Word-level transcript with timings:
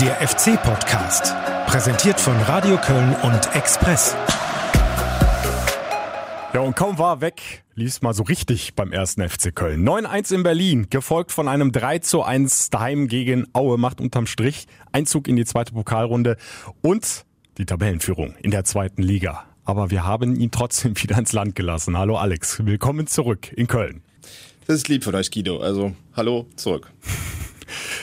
Der 0.00 0.26
FC-Podcast, 0.26 1.34
präsentiert 1.66 2.18
von 2.18 2.34
Radio 2.44 2.78
Köln 2.78 3.14
und 3.22 3.54
Express. 3.54 4.16
Ja, 6.54 6.60
und 6.60 6.74
kaum 6.74 6.98
war 6.98 7.20
weg, 7.20 7.64
lief 7.74 8.00
mal 8.00 8.14
so 8.14 8.22
richtig 8.22 8.74
beim 8.74 8.92
ersten 8.92 9.28
FC 9.28 9.54
Köln. 9.54 9.86
9-1 9.86 10.34
in 10.36 10.42
Berlin, 10.42 10.86
gefolgt 10.88 11.32
von 11.32 11.48
einem 11.48 11.70
3-1 11.70 12.70
daheim 12.70 13.08
gegen 13.08 13.46
Aue, 13.52 13.76
macht 13.76 14.00
unterm 14.00 14.24
Strich 14.24 14.68
Einzug 14.90 15.28
in 15.28 15.36
die 15.36 15.44
zweite 15.44 15.74
Pokalrunde 15.74 16.38
und 16.80 17.26
die 17.58 17.66
Tabellenführung 17.66 18.36
in 18.36 18.52
der 18.52 18.64
zweiten 18.64 19.02
Liga. 19.02 19.44
Aber 19.66 19.90
wir 19.90 20.06
haben 20.06 20.34
ihn 20.40 20.50
trotzdem 20.50 20.96
wieder 21.02 21.18
ins 21.18 21.34
Land 21.34 21.54
gelassen. 21.56 21.98
Hallo 21.98 22.16
Alex, 22.16 22.64
willkommen 22.64 23.06
zurück 23.06 23.52
in 23.52 23.66
Köln. 23.66 24.02
Das 24.66 24.76
ist 24.76 24.88
lieb 24.88 25.04
von 25.04 25.14
euch, 25.14 25.30
Guido. 25.30 25.60
Also, 25.60 25.92
hallo, 26.16 26.46
zurück. 26.56 26.90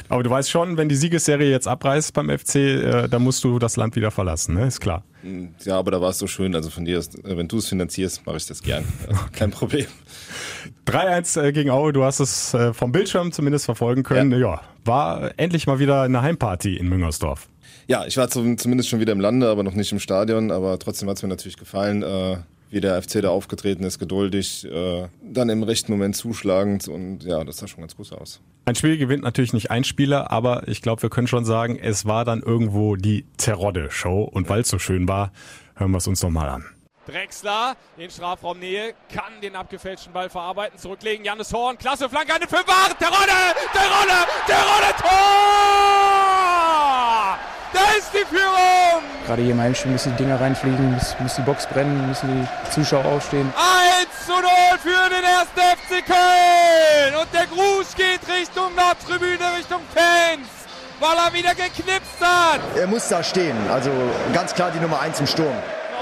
Aber 0.09 0.23
du 0.23 0.29
weißt 0.29 0.49
schon, 0.49 0.77
wenn 0.77 0.89
die 0.89 0.95
Siegesserie 0.95 1.49
jetzt 1.49 1.67
abreißt 1.67 2.13
beim 2.13 2.29
FC, 2.29 2.55
äh, 2.55 3.07
dann 3.07 3.23
musst 3.23 3.43
du 3.43 3.59
das 3.59 3.75
Land 3.75 3.95
wieder 3.95 4.11
verlassen, 4.11 4.55
ne? 4.55 4.67
Ist 4.67 4.79
klar. 4.79 5.03
Ja, 5.65 5.77
aber 5.77 5.91
da 5.91 6.01
war 6.01 6.11
es 6.11 6.19
so 6.19 6.27
schön. 6.27 6.55
Also 6.55 6.69
von 6.69 6.85
dir, 6.85 6.99
äh, 6.99 7.03
wenn 7.23 7.47
du 7.47 7.57
es 7.57 7.67
finanzierst, 7.67 8.25
mache 8.25 8.37
ich 8.37 8.45
das 8.45 8.61
gern. 8.61 8.83
Also 9.07 9.21
kein 9.31 9.51
Problem. 9.51 9.85
3-1 10.85 11.41
äh, 11.41 11.51
gegen 11.51 11.69
Aue, 11.69 11.93
du 11.93 12.03
hast 12.03 12.19
es 12.19 12.53
äh, 12.53 12.73
vom 12.73 12.91
Bildschirm 12.91 13.31
zumindest 13.31 13.65
verfolgen 13.65 14.03
können. 14.03 14.31
Ja. 14.31 14.37
ja, 14.37 14.61
war 14.85 15.31
endlich 15.37 15.67
mal 15.67 15.79
wieder 15.79 16.01
eine 16.01 16.21
Heimparty 16.21 16.75
in 16.75 16.87
Müngersdorf. 16.89 17.47
Ja, 17.87 18.05
ich 18.05 18.17
war 18.17 18.29
zumindest 18.29 18.89
schon 18.89 18.99
wieder 18.99 19.13
im 19.13 19.19
Lande, 19.19 19.49
aber 19.49 19.63
noch 19.63 19.73
nicht 19.73 19.91
im 19.91 19.99
Stadion. 19.99 20.51
Aber 20.51 20.77
trotzdem 20.77 21.09
hat 21.09 21.17
es 21.17 21.23
mir 21.23 21.29
natürlich 21.29 21.57
gefallen. 21.57 22.03
Äh, 22.03 22.37
wie 22.69 22.81
der 22.81 23.01
FC 23.01 23.21
da 23.21 23.29
aufgetreten 23.29 23.83
ist, 23.83 23.99
geduldig, 23.99 24.65
äh, 24.65 25.07
dann 25.21 25.49
im 25.49 25.63
rechten 25.63 25.91
Moment 25.91 26.15
zuschlagend 26.15 26.87
und 26.87 27.23
ja, 27.23 27.43
das 27.43 27.57
sah 27.57 27.67
schon 27.67 27.81
ganz 27.81 27.95
gut 27.95 28.11
aus. 28.11 28.41
Ein 28.67 28.75
Spiel 28.75 28.97
gewinnt 28.97 29.23
natürlich 29.23 29.53
nicht 29.53 29.71
ein 29.71 29.85
Spieler, 29.85 30.29
aber 30.29 30.67
ich 30.67 30.81
glaube, 30.81 31.01
wir 31.01 31.09
können 31.09 31.27
schon 31.27 31.45
sagen, 31.45 31.79
es 31.81 32.05
war 32.05 32.25
dann 32.25 32.41
irgendwo 32.41 32.97
die 32.97 33.23
Terodde-Show 33.37 34.23
und 34.23 34.49
weil 34.49 34.59
es 34.59 34.67
so 34.67 34.77
schön 34.77 35.07
war, 35.07 35.31
hören 35.75 35.91
wir 35.91 35.99
es 35.99 36.07
uns 36.07 36.21
nochmal 36.21 36.49
an. 36.49 36.65
Drexler 37.07 37.75
in 37.97 38.09
Strafraumnähe, 38.11 38.93
kann 39.13 39.39
den 39.41 39.55
abgefälschten 39.55 40.11
Ball 40.11 40.29
verarbeiten, 40.29 40.77
zurücklegen. 40.77 41.25
Jannis 41.25 41.53
Horn, 41.53 41.77
klasse 41.77 42.09
Flanke, 42.09 42.33
eine 42.33 42.47
Fünfer, 42.47 42.65
Terodde, 42.99 43.31
Terodde, 43.71 44.27
Terodde, 44.45 44.93
Tor! 45.01 45.07
Da 47.73 47.79
ist 47.97 48.11
die 48.13 48.25
Führung! 48.25 49.03
Gerade 49.25 49.41
hier 49.41 49.51
im 49.51 49.61
Heimspiel 49.61 49.91
müssen 49.91 50.15
die 50.17 50.23
Dinger 50.23 50.39
reinfliegen, 50.39 50.93
muss, 50.93 51.15
muss 51.19 51.35
die 51.35 51.41
Box 51.41 51.65
brennen, 51.67 52.07
müssen 52.07 52.47
die 52.65 52.71
Zuschauer 52.71 53.05
aufstehen. 53.05 53.53
1 53.55 54.25
zu 54.25 54.33
0 54.33 54.43
für 54.81 55.09
den 55.09 55.23
ersten 55.23 55.59
FC 55.59 56.05
Köln! 56.05 57.15
Und 57.21 57.33
der 57.33 57.47
Gruß 57.47 57.95
geht 57.95 58.19
Richtung 58.27 58.75
Nordtribüne, 58.75 59.57
Richtung 59.57 59.81
Fans! 59.93 60.47
Weil 60.99 61.17
er 61.17 61.33
wieder 61.33 61.55
geknipst 61.55 62.19
hat! 62.19 62.59
Er 62.75 62.87
muss 62.87 63.07
da 63.07 63.23
stehen, 63.23 63.55
also 63.69 63.91
ganz 64.33 64.53
klar 64.53 64.71
die 64.71 64.79
Nummer 64.79 64.99
1 64.99 65.19
im 65.19 65.27
Sturm. 65.27 65.55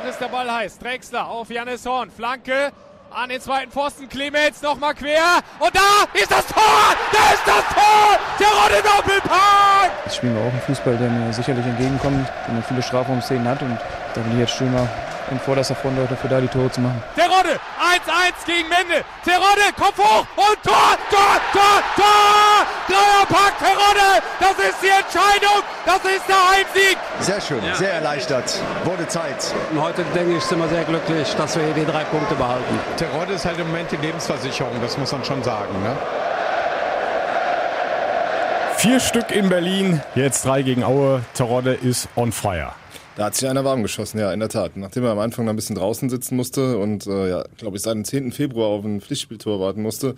Noch 0.05 0.11
ist 0.11 0.21
der 0.21 0.27
Ball 0.27 0.51
heiß. 0.51 0.77
Drexler 0.77 1.27
auf 1.27 1.49
Janis 1.49 1.83
Horn. 1.83 2.11
Flanke 2.11 2.71
an 3.09 3.29
den 3.29 3.41
zweiten 3.41 3.71
Pfosten. 3.71 4.07
Clemens 4.07 4.61
nochmal 4.61 4.93
quer. 4.93 5.39
Und 5.57 5.75
da 5.75 6.05
ist 6.13 6.29
das 6.29 6.45
Tor! 6.45 6.93
Da 7.11 7.33
ist 7.33 7.41
das 7.43 7.63
Tor! 7.73 8.19
Der 8.39 8.47
Rote 8.47 8.83
Doppelpack! 8.83 9.91
Jetzt 10.05 10.17
spielen 10.17 10.35
wir 10.35 10.43
auch 10.43 10.51
einen 10.51 10.61
Fußball, 10.61 10.95
der 10.97 11.09
mir 11.09 11.33
sicherlich 11.33 11.65
entgegenkommt, 11.65 12.27
der 12.47 12.61
viele 12.61 12.83
Strafraumszenen 12.83 13.47
hat. 13.47 13.63
Und 13.63 13.79
da 14.13 14.21
bin 14.21 14.33
ich 14.33 14.39
jetzt 14.41 14.53
Stürmer 14.53 14.87
in 15.31 15.39
vorderster 15.39 15.75
Front 15.75 15.97
dafür 16.09 16.29
da, 16.29 16.39
die 16.39 16.47
Tore 16.47 16.71
zu 16.71 16.81
machen. 16.81 17.01
Terodde, 17.15 17.59
1-1 17.79 18.45
gegen 18.45 18.69
Mende. 18.69 19.03
Terodde, 19.23 19.73
Kopf 19.77 19.97
hoch 19.97 20.25
und 20.35 20.63
Tor, 20.63 20.97
Tor, 21.09 21.39
Tor, 21.53 21.83
Tor! 21.95 22.45
Dreierpack, 22.87 23.57
Terodde, 23.59 24.23
das 24.39 24.51
ist 24.69 24.77
die 24.81 24.89
Entscheidung, 24.89 25.63
das 25.85 25.97
ist 25.97 26.27
der 26.27 26.49
Heimsieg. 26.49 26.97
Sehr 27.19 27.41
schön, 27.41 27.63
ja. 27.63 27.75
sehr 27.75 27.93
erleichtert. 27.93 28.59
Wurde 28.83 29.07
Zeit. 29.07 29.53
Und 29.71 29.81
heute, 29.81 30.03
denke 30.13 30.37
ich, 30.37 30.43
sind 30.43 30.59
wir 30.59 30.67
sehr 30.67 30.83
glücklich, 30.83 31.33
dass 31.35 31.55
wir 31.57 31.65
hier 31.65 31.73
die 31.73 31.85
drei 31.85 32.03
Punkte 32.03 32.35
behalten. 32.35 32.79
Terodde 32.97 33.33
ist 33.33 33.45
halt 33.45 33.59
im 33.59 33.67
Moment 33.67 33.91
die 33.91 33.97
Lebensversicherung, 33.97 34.79
das 34.81 34.97
muss 34.97 35.11
man 35.11 35.23
schon 35.25 35.43
sagen. 35.43 35.73
Ne? 35.81 35.95
Vier 38.77 38.99
Stück 38.99 39.31
in 39.31 39.49
Berlin, 39.49 40.01
jetzt 40.13 40.45
drei 40.45 40.61
gegen 40.61 40.83
Aue. 40.83 41.21
Terodde 41.33 41.73
ist 41.73 42.07
on 42.15 42.31
fire. 42.31 42.73
Da 43.15 43.25
hat 43.25 43.35
sich 43.35 43.47
einer 43.47 43.63
warm 43.63 43.81
geschossen, 43.81 44.19
ja, 44.19 44.33
in 44.33 44.41
der 44.41 44.49
Tat. 44.49 44.75
Nachdem 44.75 45.05
er 45.05 45.11
am 45.11 45.19
Anfang 45.19 45.47
ein 45.47 45.55
bisschen 45.55 45.75
draußen 45.75 46.09
sitzen 46.09 46.35
musste 46.35 46.77
und, 46.77 47.07
äh, 47.07 47.29
ja, 47.29 47.45
glaube 47.57 47.77
ich, 47.77 47.83
seit 47.83 47.95
dem 47.95 48.03
10. 48.03 48.33
Februar 48.33 48.67
auf 48.67 48.83
ein 48.83 48.99
Pflichtspieltor 48.99 49.59
warten 49.59 49.81
musste, 49.81 50.15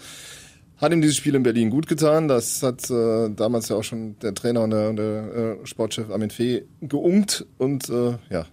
hat 0.78 0.92
ihm 0.92 1.02
dieses 1.02 1.18
Spiel 1.18 1.36
in 1.36 1.44
Berlin 1.44 1.70
gut 1.70 1.88
getan. 1.88 2.28
Das 2.28 2.64
hat 2.64 2.90
äh, 2.90 3.30
damals 3.30 3.70
ja 3.70 3.76
auch 3.76 3.84
schon 3.84 4.18
der 4.20 4.34
Trainer 4.34 4.64
und 4.64 4.72
der, 4.72 4.94
der 4.94 5.36
äh, 5.62 5.66
Sportchef 5.66 6.10
Armin 6.10 6.32
Fee 6.32 6.64
geungt 6.82 7.46
und 7.58 7.90
äh, 7.90 8.18
ja, 8.30 8.46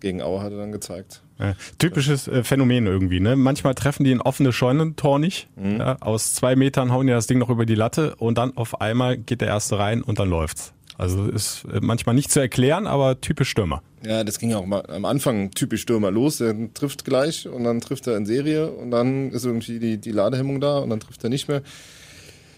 gegen 0.00 0.22
Aue 0.22 0.42
hat 0.42 0.52
er 0.52 0.58
dann 0.58 0.72
gezeigt. 0.72 1.22
Ja, 1.38 1.54
typisches 1.78 2.28
äh, 2.28 2.44
Phänomen 2.44 2.86
irgendwie. 2.86 3.20
Ne? 3.20 3.34
Manchmal 3.36 3.74
treffen 3.74 4.04
die 4.04 4.12
ein 4.12 4.20
offenes 4.20 4.54
Scheunentor 4.54 5.18
nicht. 5.18 5.48
Mhm. 5.56 5.78
Ja, 5.78 5.96
aus 6.00 6.34
zwei 6.34 6.54
Metern 6.54 6.92
hauen 6.92 7.06
die 7.06 7.12
das 7.12 7.26
Ding 7.26 7.38
noch 7.38 7.50
über 7.50 7.66
die 7.66 7.74
Latte 7.74 8.14
und 8.16 8.38
dann 8.38 8.56
auf 8.56 8.80
einmal 8.80 9.16
geht 9.16 9.40
der 9.40 9.48
erste 9.48 9.78
rein 9.78 10.02
und 10.02 10.18
dann 10.18 10.28
läuft's. 10.28 10.72
Also 10.98 11.26
ist 11.26 11.64
äh, 11.72 11.80
manchmal 11.80 12.14
nicht 12.14 12.30
zu 12.30 12.40
erklären, 12.40 12.86
aber 12.86 13.20
typisch 13.20 13.50
Stürmer. 13.50 13.82
Ja, 14.04 14.24
das 14.24 14.38
ging 14.38 14.50
ja 14.50 14.58
auch 14.58 14.66
mal 14.66 14.84
am 14.86 15.04
Anfang 15.04 15.50
typisch 15.52 15.82
Stürmer 15.82 16.10
los. 16.10 16.40
Er 16.40 16.54
trifft 16.74 17.04
gleich 17.04 17.48
und 17.48 17.64
dann 17.64 17.80
trifft 17.80 18.06
er 18.06 18.16
in 18.16 18.26
Serie 18.26 18.70
und 18.70 18.90
dann 18.90 19.30
ist 19.30 19.44
irgendwie 19.44 19.78
die, 19.78 19.98
die 19.98 20.12
Ladehemmung 20.12 20.60
da 20.60 20.78
und 20.78 20.90
dann 20.90 21.00
trifft 21.00 21.22
er 21.24 21.30
nicht 21.30 21.48
mehr. 21.48 21.62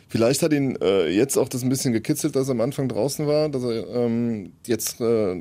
Vielleicht 0.08 0.42
hat 0.42 0.52
ihn 0.52 0.76
äh, 0.80 1.08
jetzt 1.08 1.36
auch 1.36 1.48
das 1.48 1.62
ein 1.62 1.68
bisschen 1.68 1.92
gekitzelt, 1.92 2.36
dass 2.36 2.48
er 2.48 2.52
am 2.52 2.60
Anfang 2.60 2.88
draußen 2.88 3.26
war, 3.26 3.48
dass 3.48 3.64
er 3.64 3.88
ähm, 3.88 4.52
jetzt 4.64 5.00
äh, 5.00 5.34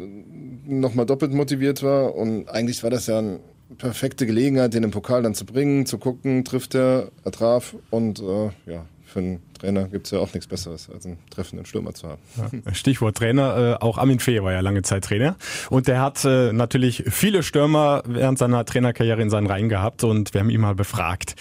nochmal 0.66 1.06
doppelt 1.06 1.32
motiviert 1.32 1.84
war. 1.84 2.16
Und 2.16 2.50
eigentlich 2.50 2.82
war 2.82 2.90
das 2.90 3.06
ja 3.06 3.20
eine 3.20 3.40
perfekte 3.78 4.26
Gelegenheit, 4.26 4.74
den 4.74 4.84
im 4.84 4.92
Pokal 4.92 5.22
dann 5.22 5.36
zu 5.36 5.46
bringen, 5.46 5.86
zu 5.86 5.98
gucken, 6.00 6.44
trifft 6.44 6.74
er, 6.74 7.12
er 7.24 7.32
traf 7.32 7.76
und 7.92 8.20
äh, 8.20 8.50
ja, 8.66 8.86
für 9.06 9.20
einen 9.20 9.42
Trainer 9.60 9.88
gibt 9.88 10.08
es 10.08 10.12
ja 10.12 10.20
auch 10.20 10.34
nichts 10.34 10.48
Besseres, 10.48 10.90
als 10.90 11.06
einen 11.06 11.18
treffenden 11.30 11.66
Stürmer 11.66 11.94
zu 11.94 12.10
haben. 12.10 12.22
Ja, 12.66 12.74
Stichwort 12.74 13.18
Trainer, 13.18 13.78
äh, 13.80 13.84
auch 13.84 13.98
Armin 13.98 14.20
Fee 14.20 14.42
war 14.42 14.52
ja 14.52 14.60
lange 14.60 14.82
Zeit 14.82 15.04
Trainer 15.06 15.36
und 15.70 15.88
der 15.88 16.02
hat 16.02 16.24
äh, 16.26 16.52
natürlich 16.52 17.04
viele 17.08 17.44
Stürmer 17.44 18.04
während 18.06 18.38
seiner 18.38 18.66
Trainerkarriere 18.66 19.22
in 19.22 19.30
seinen 19.30 19.48
Reihen 19.48 19.70
gehabt 19.70 20.04
und 20.04 20.34
wir 20.34 20.42
haben 20.42 20.50
ihn 20.50 20.62
mal 20.62 20.76
befragt. 20.76 21.36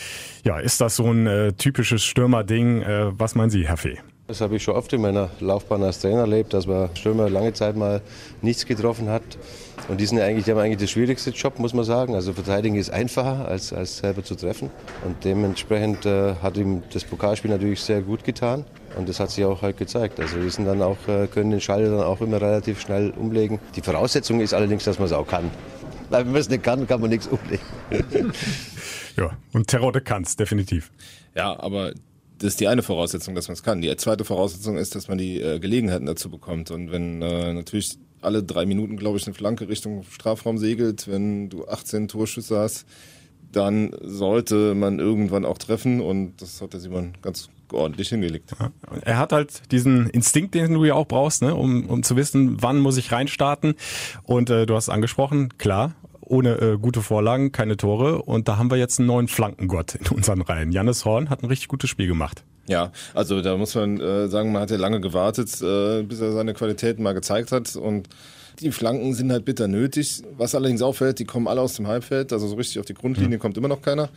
Ja, 0.45 0.59
ist 0.59 0.81
das 0.81 0.97
so 0.97 1.11
ein 1.11 1.27
äh, 1.27 1.53
typisches 1.53 2.05
Stürmerding? 2.05 2.83
Äh, 2.83 3.19
was 3.19 3.35
meinen 3.35 3.51
Sie, 3.51 3.67
Herr 3.67 3.77
Fee? 3.77 3.99
Das 4.33 4.41
habe 4.41 4.57
ich 4.57 4.63
schon 4.63 4.77
oft 4.77 4.91
in 4.95 5.03
meiner 5.03 5.29
Laufbahn 5.41 5.83
als 5.83 6.01
Trainer 6.01 6.21
erlebt, 6.21 6.55
dass 6.55 6.67
man 6.67 6.89
Stürmer 6.97 7.29
lange 7.29 7.53
Zeit 7.53 7.77
mal 7.77 8.01
nichts 8.41 8.65
getroffen 8.65 9.11
hat. 9.11 9.21
Und 9.89 10.01
die 10.01 10.07
sind 10.07 10.17
ja 10.17 10.25
eigentlich, 10.25 10.47
die 10.47 10.53
haben 10.53 10.59
eigentlich 10.59 10.79
das 10.79 10.91
schwierigste 10.91 11.33
Job, 11.33 11.59
muss 11.59 11.75
man 11.75 11.85
sagen. 11.85 12.15
Also 12.15 12.33
verteidigen 12.33 12.77
ist 12.77 12.89
einfacher, 12.89 13.47
als, 13.47 13.75
als 13.75 13.99
selber 13.99 14.25
zu 14.25 14.35
treffen. 14.35 14.71
Und 15.05 15.23
dementsprechend 15.23 16.07
äh, 16.07 16.37
hat 16.37 16.57
ihm 16.57 16.83
das 16.95 17.05
Pokalspiel 17.05 17.51
natürlich 17.51 17.83
sehr 17.83 18.01
gut 18.01 18.25
getan. 18.25 18.65
Und 18.97 19.07
das 19.07 19.21
hat 19.21 19.31
sich 19.31 19.45
auch 19.45 19.61
halt 19.61 19.77
gezeigt. 19.77 20.19
Also 20.19 20.41
wir 20.41 20.51
sind 20.51 20.65
dann 20.65 20.81
auch, 20.81 20.97
äh, 21.09 21.27
können 21.27 21.51
den 21.51 21.61
Schalter 21.61 21.91
dann 21.91 22.07
auch 22.07 22.23
immer 22.23 22.41
relativ 22.41 22.81
schnell 22.81 23.11
umlegen. 23.11 23.59
Die 23.77 23.83
Voraussetzung 23.83 24.41
ist 24.41 24.55
allerdings, 24.55 24.85
dass 24.85 24.99
man 24.99 25.05
es 25.09 25.13
auch 25.13 25.27
kann. 25.27 25.51
Weil 26.09 26.25
wenn 26.25 26.33
man 26.33 26.41
es 26.41 26.49
nicht 26.49 26.63
kann, 26.63 26.87
kann 26.87 27.03
man 27.03 27.11
nichts 27.11 27.29
umlegen. 27.29 27.67
ja, 29.19 29.33
und 29.53 29.67
Terodde 29.67 30.01
kann 30.01 30.23
es, 30.23 30.37
definitiv. 30.37 30.91
Ja, 31.35 31.61
aber 31.61 31.93
das 32.43 32.55
ist 32.55 32.61
die 32.61 32.69
eine 32.69 32.83
Voraussetzung, 32.83 33.35
dass 33.35 33.49
man 33.49 33.55
es 33.55 33.63
kann. 33.63 33.81
Die 33.81 33.95
zweite 33.97 34.25
Voraussetzung 34.25 34.77
ist, 34.77 34.95
dass 34.95 35.09
man 35.09 35.19
die 35.19 35.41
äh, 35.41 35.61
Gelegenheiten 35.61 36.07
dazu 36.07 36.29
bekommt. 36.29 36.71
Und 36.71 36.91
wenn 36.91 37.23
äh, 37.23 37.53
natürlich 37.53 37.99
alle 38.21 38.43
drei 38.43 38.67
Minuten, 38.67 38.97
glaube 38.97 39.19
ich, 39.19 39.27
eine 39.27 39.35
Flanke 39.35 39.69
Richtung 39.69 40.03
Strafraum 40.05 40.59
segelt, 40.59 41.09
wenn 41.09 41.49
du 41.49 41.67
18 41.69 42.09
Torschüsse 42.09 42.59
hast, 42.59 42.87
dann 43.53 43.95
sollte 44.01 44.75
man 44.75 44.99
irgendwann 44.99 45.45
auch 45.45 45.59
treffen 45.59 46.01
und 46.01 46.41
das 46.41 46.63
hat 46.63 46.73
der 46.73 46.81
Simon 46.81 47.13
ganz 47.21 47.51
ordentlich 47.71 48.09
hingelegt. 48.09 48.53
Er 49.03 49.19
hat 49.19 49.33
halt 49.33 49.71
diesen 49.71 50.09
Instinkt, 50.11 50.55
den 50.55 50.75
du 50.75 50.85
ja 50.85 50.95
auch 50.95 51.07
brauchst, 51.07 51.43
ne? 51.43 51.55
um, 51.55 51.87
um 51.89 52.03
zu 52.03 52.17
wissen, 52.17 52.63
wann 52.63 52.79
muss 52.79 52.97
ich 52.97 53.13
reinstarten. 53.13 53.75
Und 54.25 54.51
äh, 54.51 54.67
du 54.67 54.75
hast 54.75 54.89
angesprochen, 54.89 55.57
klar, 55.59 55.95
ohne 56.33 56.59
äh, 56.61 56.79
gute 56.79 57.03
Vorlagen 57.03 57.53
keine 57.53 57.77
Tore. 57.77 58.23
Und 58.23 58.49
da 58.49 58.57
haben 58.57 58.71
wir 58.71 58.79
jetzt 58.79 58.99
einen 58.99 59.07
neuen 59.07 59.29
Flankengott 59.29 59.95
in 59.97 60.07
unseren 60.17 60.41
Reihen. 60.41 60.73
Jannis 60.73 61.05
Horn 61.05 61.29
hat 61.29 61.43
ein 61.43 61.47
richtig 61.47 61.69
gutes 61.69 61.91
Spiel 61.91 62.09
gemacht. 62.09 62.43
Ja, 62.67 62.91
also 63.13 63.43
da 63.43 63.57
muss 63.57 63.75
man 63.75 64.01
äh, 64.01 64.29
sagen, 64.29 64.51
man 64.51 64.63
hat 64.63 64.71
ja 64.71 64.79
lange 64.79 65.01
gewartet, 65.01 65.49
äh, 65.61 66.03
bis 66.03 66.21
er 66.21 66.33
seine 66.33 66.55
Qualitäten 66.55 67.03
mal 67.03 67.13
gezeigt 67.13 67.53
hat 67.53 67.77
und 67.77 68.09
die 68.61 68.71
Flanken 68.71 69.15
sind 69.15 69.33
halt 69.33 69.45
bitter 69.45 69.69
nötig. 69.69 70.23
Was 70.37 70.55
allerdings 70.55 70.81
auffällt, 70.81 71.19
die 71.19 71.25
kommen 71.25 71.49
alle 71.49 71.61
aus 71.61 71.75
dem 71.75 71.87
Halbfeld, 71.87 72.33
also 72.33 72.47
so 72.47 72.55
richtig 72.55 72.79
auf 72.79 72.87
die 72.87 72.95
Grundlinie 72.95 73.37
mhm. 73.37 73.41
kommt 73.41 73.59
immer 73.59 73.69
noch 73.69 73.83
keiner. 73.83 74.09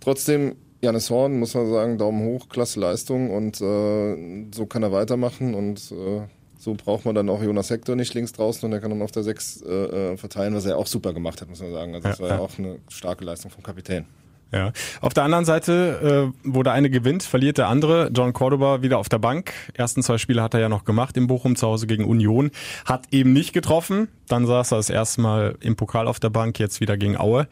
Trotzdem, 0.00 0.54
Janis 0.80 1.10
Horn, 1.10 1.38
muss 1.38 1.54
man 1.54 1.70
sagen, 1.70 1.98
Daumen 1.98 2.24
hoch, 2.24 2.48
klasse 2.48 2.80
Leistung 2.80 3.30
und 3.30 3.60
äh, 3.60 4.46
so 4.54 4.66
kann 4.66 4.82
er 4.82 4.92
weitermachen 4.92 5.54
und 5.54 5.92
äh, 5.92 6.22
so 6.62 6.74
braucht 6.74 7.04
man 7.04 7.16
dann 7.16 7.28
auch 7.28 7.42
Jonas 7.42 7.70
Hector 7.70 7.96
nicht 7.96 8.14
links 8.14 8.32
draußen 8.32 8.64
und 8.64 8.72
er 8.72 8.78
kann 8.78 8.90
dann 8.90 9.02
auf 9.02 9.10
der 9.10 9.24
6 9.24 9.62
äh, 9.62 9.72
äh, 10.12 10.16
verteilen, 10.16 10.54
was 10.54 10.64
er 10.64 10.78
auch 10.78 10.86
super 10.86 11.12
gemacht 11.12 11.40
hat, 11.40 11.48
muss 11.48 11.60
man 11.60 11.72
sagen. 11.72 11.92
Also 11.96 12.06
das 12.06 12.18
ja, 12.18 12.22
war 12.24 12.30
ja 12.36 12.38
auch 12.38 12.56
eine 12.56 12.78
starke 12.88 13.24
Leistung 13.24 13.50
vom 13.50 13.64
Kapitän. 13.64 14.04
Ja. 14.52 14.70
Auf 15.00 15.12
der 15.12 15.24
anderen 15.24 15.44
Seite, 15.44 16.32
äh, 16.32 16.38
wo 16.44 16.62
der 16.62 16.72
eine 16.72 16.88
gewinnt, 16.88 17.24
verliert 17.24 17.58
der 17.58 17.66
andere. 17.66 18.10
John 18.14 18.32
Cordoba 18.32 18.80
wieder 18.80 18.98
auf 18.98 19.08
der 19.08 19.18
Bank. 19.18 19.52
Ersten 19.74 20.04
zwei 20.04 20.18
Spiele 20.18 20.40
hat 20.40 20.54
er 20.54 20.60
ja 20.60 20.68
noch 20.68 20.84
gemacht 20.84 21.16
in 21.16 21.26
Bochum 21.26 21.56
zu 21.56 21.66
Hause 21.66 21.88
gegen 21.88 22.04
Union. 22.04 22.52
Hat 22.84 23.06
eben 23.10 23.32
nicht 23.32 23.52
getroffen. 23.54 24.06
Dann 24.28 24.46
saß 24.46 24.72
er 24.72 24.76
das 24.76 24.90
erste 24.90 25.20
Mal 25.20 25.56
im 25.60 25.74
Pokal 25.74 26.06
auf 26.06 26.20
der 26.20 26.30
Bank, 26.30 26.60
jetzt 26.60 26.80
wieder 26.80 26.96
gegen 26.96 27.16
Aue. 27.16 27.48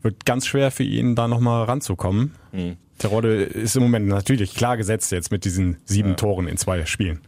Wird 0.00 0.24
ganz 0.24 0.46
schwer 0.46 0.70
für 0.70 0.84
ihn, 0.84 1.14
da 1.14 1.28
nochmal 1.28 1.64
ranzukommen. 1.64 2.34
Mhm. 2.52 2.76
Terodde 2.96 3.42
ist 3.42 3.76
im 3.76 3.82
Moment 3.82 4.06
natürlich 4.06 4.54
klar 4.54 4.78
gesetzt 4.78 5.12
jetzt 5.12 5.30
mit 5.30 5.44
diesen 5.44 5.76
sieben 5.84 6.10
ja. 6.10 6.14
Toren 6.14 6.48
in 6.48 6.56
zwei 6.56 6.86
Spielen. 6.86 7.20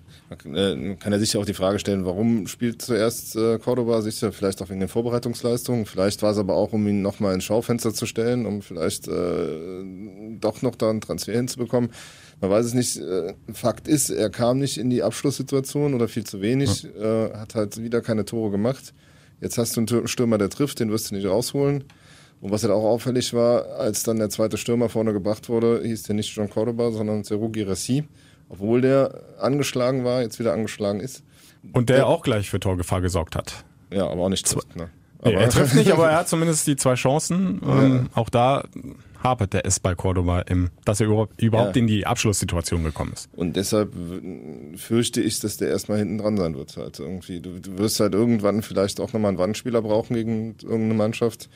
Man 0.44 0.98
kann 0.98 1.12
ja 1.12 1.19
sicher 1.19 1.38
auch 1.38 1.46
die 1.46 1.54
Frage 1.54 1.78
stellen, 1.78 2.04
warum 2.04 2.46
spielt 2.48 2.82
zuerst 2.82 3.34
äh, 3.34 3.58
Cordoba? 3.58 4.02
Sicher, 4.02 4.30
vielleicht 4.30 4.60
auch 4.60 4.69
wegen 4.69 4.80
den 4.80 4.88
Vorbereitungsleistungen. 4.88 5.86
Vielleicht 5.86 6.22
war 6.22 6.32
es 6.32 6.38
aber 6.38 6.54
auch, 6.54 6.75
um 6.75 6.86
ihn 6.86 7.00
nochmal 7.00 7.34
ins 7.34 7.44
Schaufenster 7.44 7.94
zu 7.94 8.04
stellen, 8.04 8.44
um 8.44 8.60
vielleicht 8.60 9.08
äh, 9.08 9.84
doch 10.38 10.60
noch 10.60 10.75
da 10.75 10.90
einen 10.90 11.00
Transfer 11.00 11.32
hinzubekommen. 11.32 11.90
Man 12.42 12.50
weiß 12.50 12.66
es 12.66 12.75
nicht. 12.75 12.98
Äh, 12.98 13.34
Fakt 13.54 13.88
ist, 13.88 14.10
er 14.10 14.28
kam 14.28 14.58
nicht 14.58 14.76
in 14.76 14.90
die 14.90 15.02
Abschlusssituation 15.02 15.94
oder 15.94 16.08
viel 16.08 16.25
zu 16.25 16.42
wenig, 16.42 16.82
ja. 16.82 17.26
äh, 17.26 17.34
hat 17.34 17.54
halt 17.54 17.82
wieder 17.82 18.02
keine 18.02 18.26
Tore 18.26 18.50
gemacht. 18.50 18.92
Jetzt 19.40 19.56
hast 19.56 19.76
du 19.76 19.80
einen 19.80 20.08
Stürmer, 20.08 20.36
der 20.36 20.50
trifft, 20.50 20.80
den 20.80 20.90
wirst 20.90 21.10
du 21.10 21.14
nicht 21.14 21.26
rausholen. 21.26 21.84
Und 22.40 22.50
was 22.50 22.62
halt 22.62 22.72
auch 22.72 22.84
auffällig 22.84 23.32
war, 23.32 23.66
als 23.78 24.02
dann 24.02 24.19
der 24.19 24.28
zweite 24.28 24.58
Stürmer 24.58 24.88
vorne 24.88 25.12
gebracht 25.12 25.48
wurde, 25.48 25.80
hieß 25.82 26.04
der 26.04 26.14
nicht 26.14 26.34
John 26.36 26.50
Cordoba, 26.50 26.92
sondern 26.92 27.25
Serugi 27.25 27.62
Rassi 27.62 28.04
obwohl 28.48 28.80
der 28.80 29.22
angeschlagen 29.40 30.04
war, 30.04 30.22
jetzt 30.22 30.38
wieder 30.38 30.52
angeschlagen 30.52 31.00
ist. 31.00 31.22
Und 31.72 31.88
der, 31.88 31.96
der 31.96 32.06
auch 32.06 32.22
gleich 32.22 32.50
für 32.50 32.60
Torgefahr 32.60 33.00
gesorgt 33.00 33.36
hat. 33.36 33.64
Ja, 33.90 34.06
aber 34.08 34.22
auch 34.22 34.28
nicht 34.28 34.46
trifft. 34.46 34.76
Ne? 34.76 34.90
Nee, 35.24 35.32
er 35.32 35.48
trifft 35.48 35.74
nicht, 35.74 35.90
aber 35.92 36.10
er 36.10 36.18
hat 36.18 36.28
zumindest 36.28 36.66
die 36.66 36.76
zwei 36.76 36.94
Chancen. 36.94 37.60
Ja. 37.66 38.06
Auch 38.14 38.28
da 38.28 38.64
hapert 39.22 39.52
der 39.52 39.66
S 39.66 39.80
bei 39.80 39.94
Cordoba, 39.94 40.42
im, 40.42 40.70
dass 40.84 41.00
er 41.00 41.06
überhaupt, 41.06 41.42
überhaupt 41.42 41.74
ja. 41.74 41.80
in 41.80 41.88
die 41.88 42.06
Abschlusssituation 42.06 42.84
gekommen 42.84 43.12
ist. 43.14 43.28
Und 43.34 43.56
deshalb 43.56 43.92
fürchte 44.76 45.20
ich, 45.20 45.40
dass 45.40 45.56
der 45.56 45.68
erstmal 45.68 45.98
hinten 45.98 46.18
dran 46.18 46.36
sein 46.36 46.56
wird. 46.56 46.76
Halt 46.76 47.00
irgendwie. 47.00 47.40
Du, 47.40 47.60
du 47.60 47.78
wirst 47.78 47.98
halt 47.98 48.14
irgendwann 48.14 48.62
vielleicht 48.62 49.00
auch 49.00 49.12
nochmal 49.12 49.30
einen 49.30 49.38
Wandspieler 49.38 49.82
brauchen 49.82 50.14
gegen 50.14 50.56
irgendeine 50.62 50.94
Mannschaft. 50.94 51.48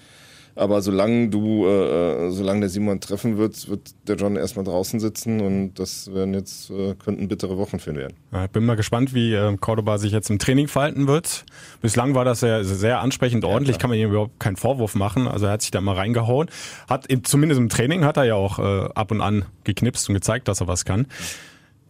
Aber 0.55 0.83
solange 0.83 1.29
du, 1.29 1.67
äh, 1.67 2.27
äh, 2.27 2.31
solange 2.31 2.61
der 2.61 2.69
Simon 2.69 3.01
treffen 3.01 3.39
wird, 3.39 3.69
wird 3.69 3.93
der 4.07 4.17
John 4.17 4.37
erstmal 4.37 4.65
draußen 4.65 5.01
sitzen 5.01 5.41
und 5.41 5.75
das 5.75 6.13
werden 6.13 6.35
jetzt, 6.35 6.71
äh, 6.71 6.95
könnten 6.95 7.29
bittere 7.29 7.57
Wochen 7.57 7.79
für 7.79 7.91
ihn 7.91 7.97
werden. 7.97 8.17
Ja, 8.33 8.45
ich 8.45 8.51
bin 8.51 8.65
mal 8.65 8.77
gespannt, 8.77 9.15
wie 9.15 9.33
äh, 9.33 9.57
Cordoba 9.57 9.99
sich 9.99 10.13
jetzt 10.13 10.29
im 10.31 10.39
Training 10.39 10.69
verhalten 10.69 11.07
wird. 11.07 11.45
Bislang 11.81 12.15
war 12.15 12.25
das 12.25 12.41
sehr, 12.41 12.65
sehr 12.65 13.01
ansprechend 13.01 13.45
ordentlich, 13.45 13.77
ja, 13.77 13.81
kann 13.81 13.91
man 13.91 13.99
ihm 13.99 14.11
überhaupt 14.11 14.39
keinen 14.39 14.57
Vorwurf 14.57 14.95
machen. 14.95 15.27
Also 15.27 15.47
er 15.47 15.53
hat 15.53 15.63
sich 15.63 15.71
da 15.71 15.81
mal 15.81 15.95
reingehauen. 15.95 16.49
Hat 16.89 17.09
zumindest 17.23 17.61
im 17.61 17.69
Training 17.69 18.05
hat 18.05 18.19
er 18.19 18.25
ja 18.25 18.35
auch 18.35 18.59
äh, 18.59 18.89
ab 18.95 19.11
und 19.11 19.21
an 19.21 19.47
geknipst 19.65 20.09
und 20.09 20.15
gezeigt, 20.15 20.49
dass 20.49 20.61
er 20.61 20.69
was 20.69 20.85
kann. 20.85 21.07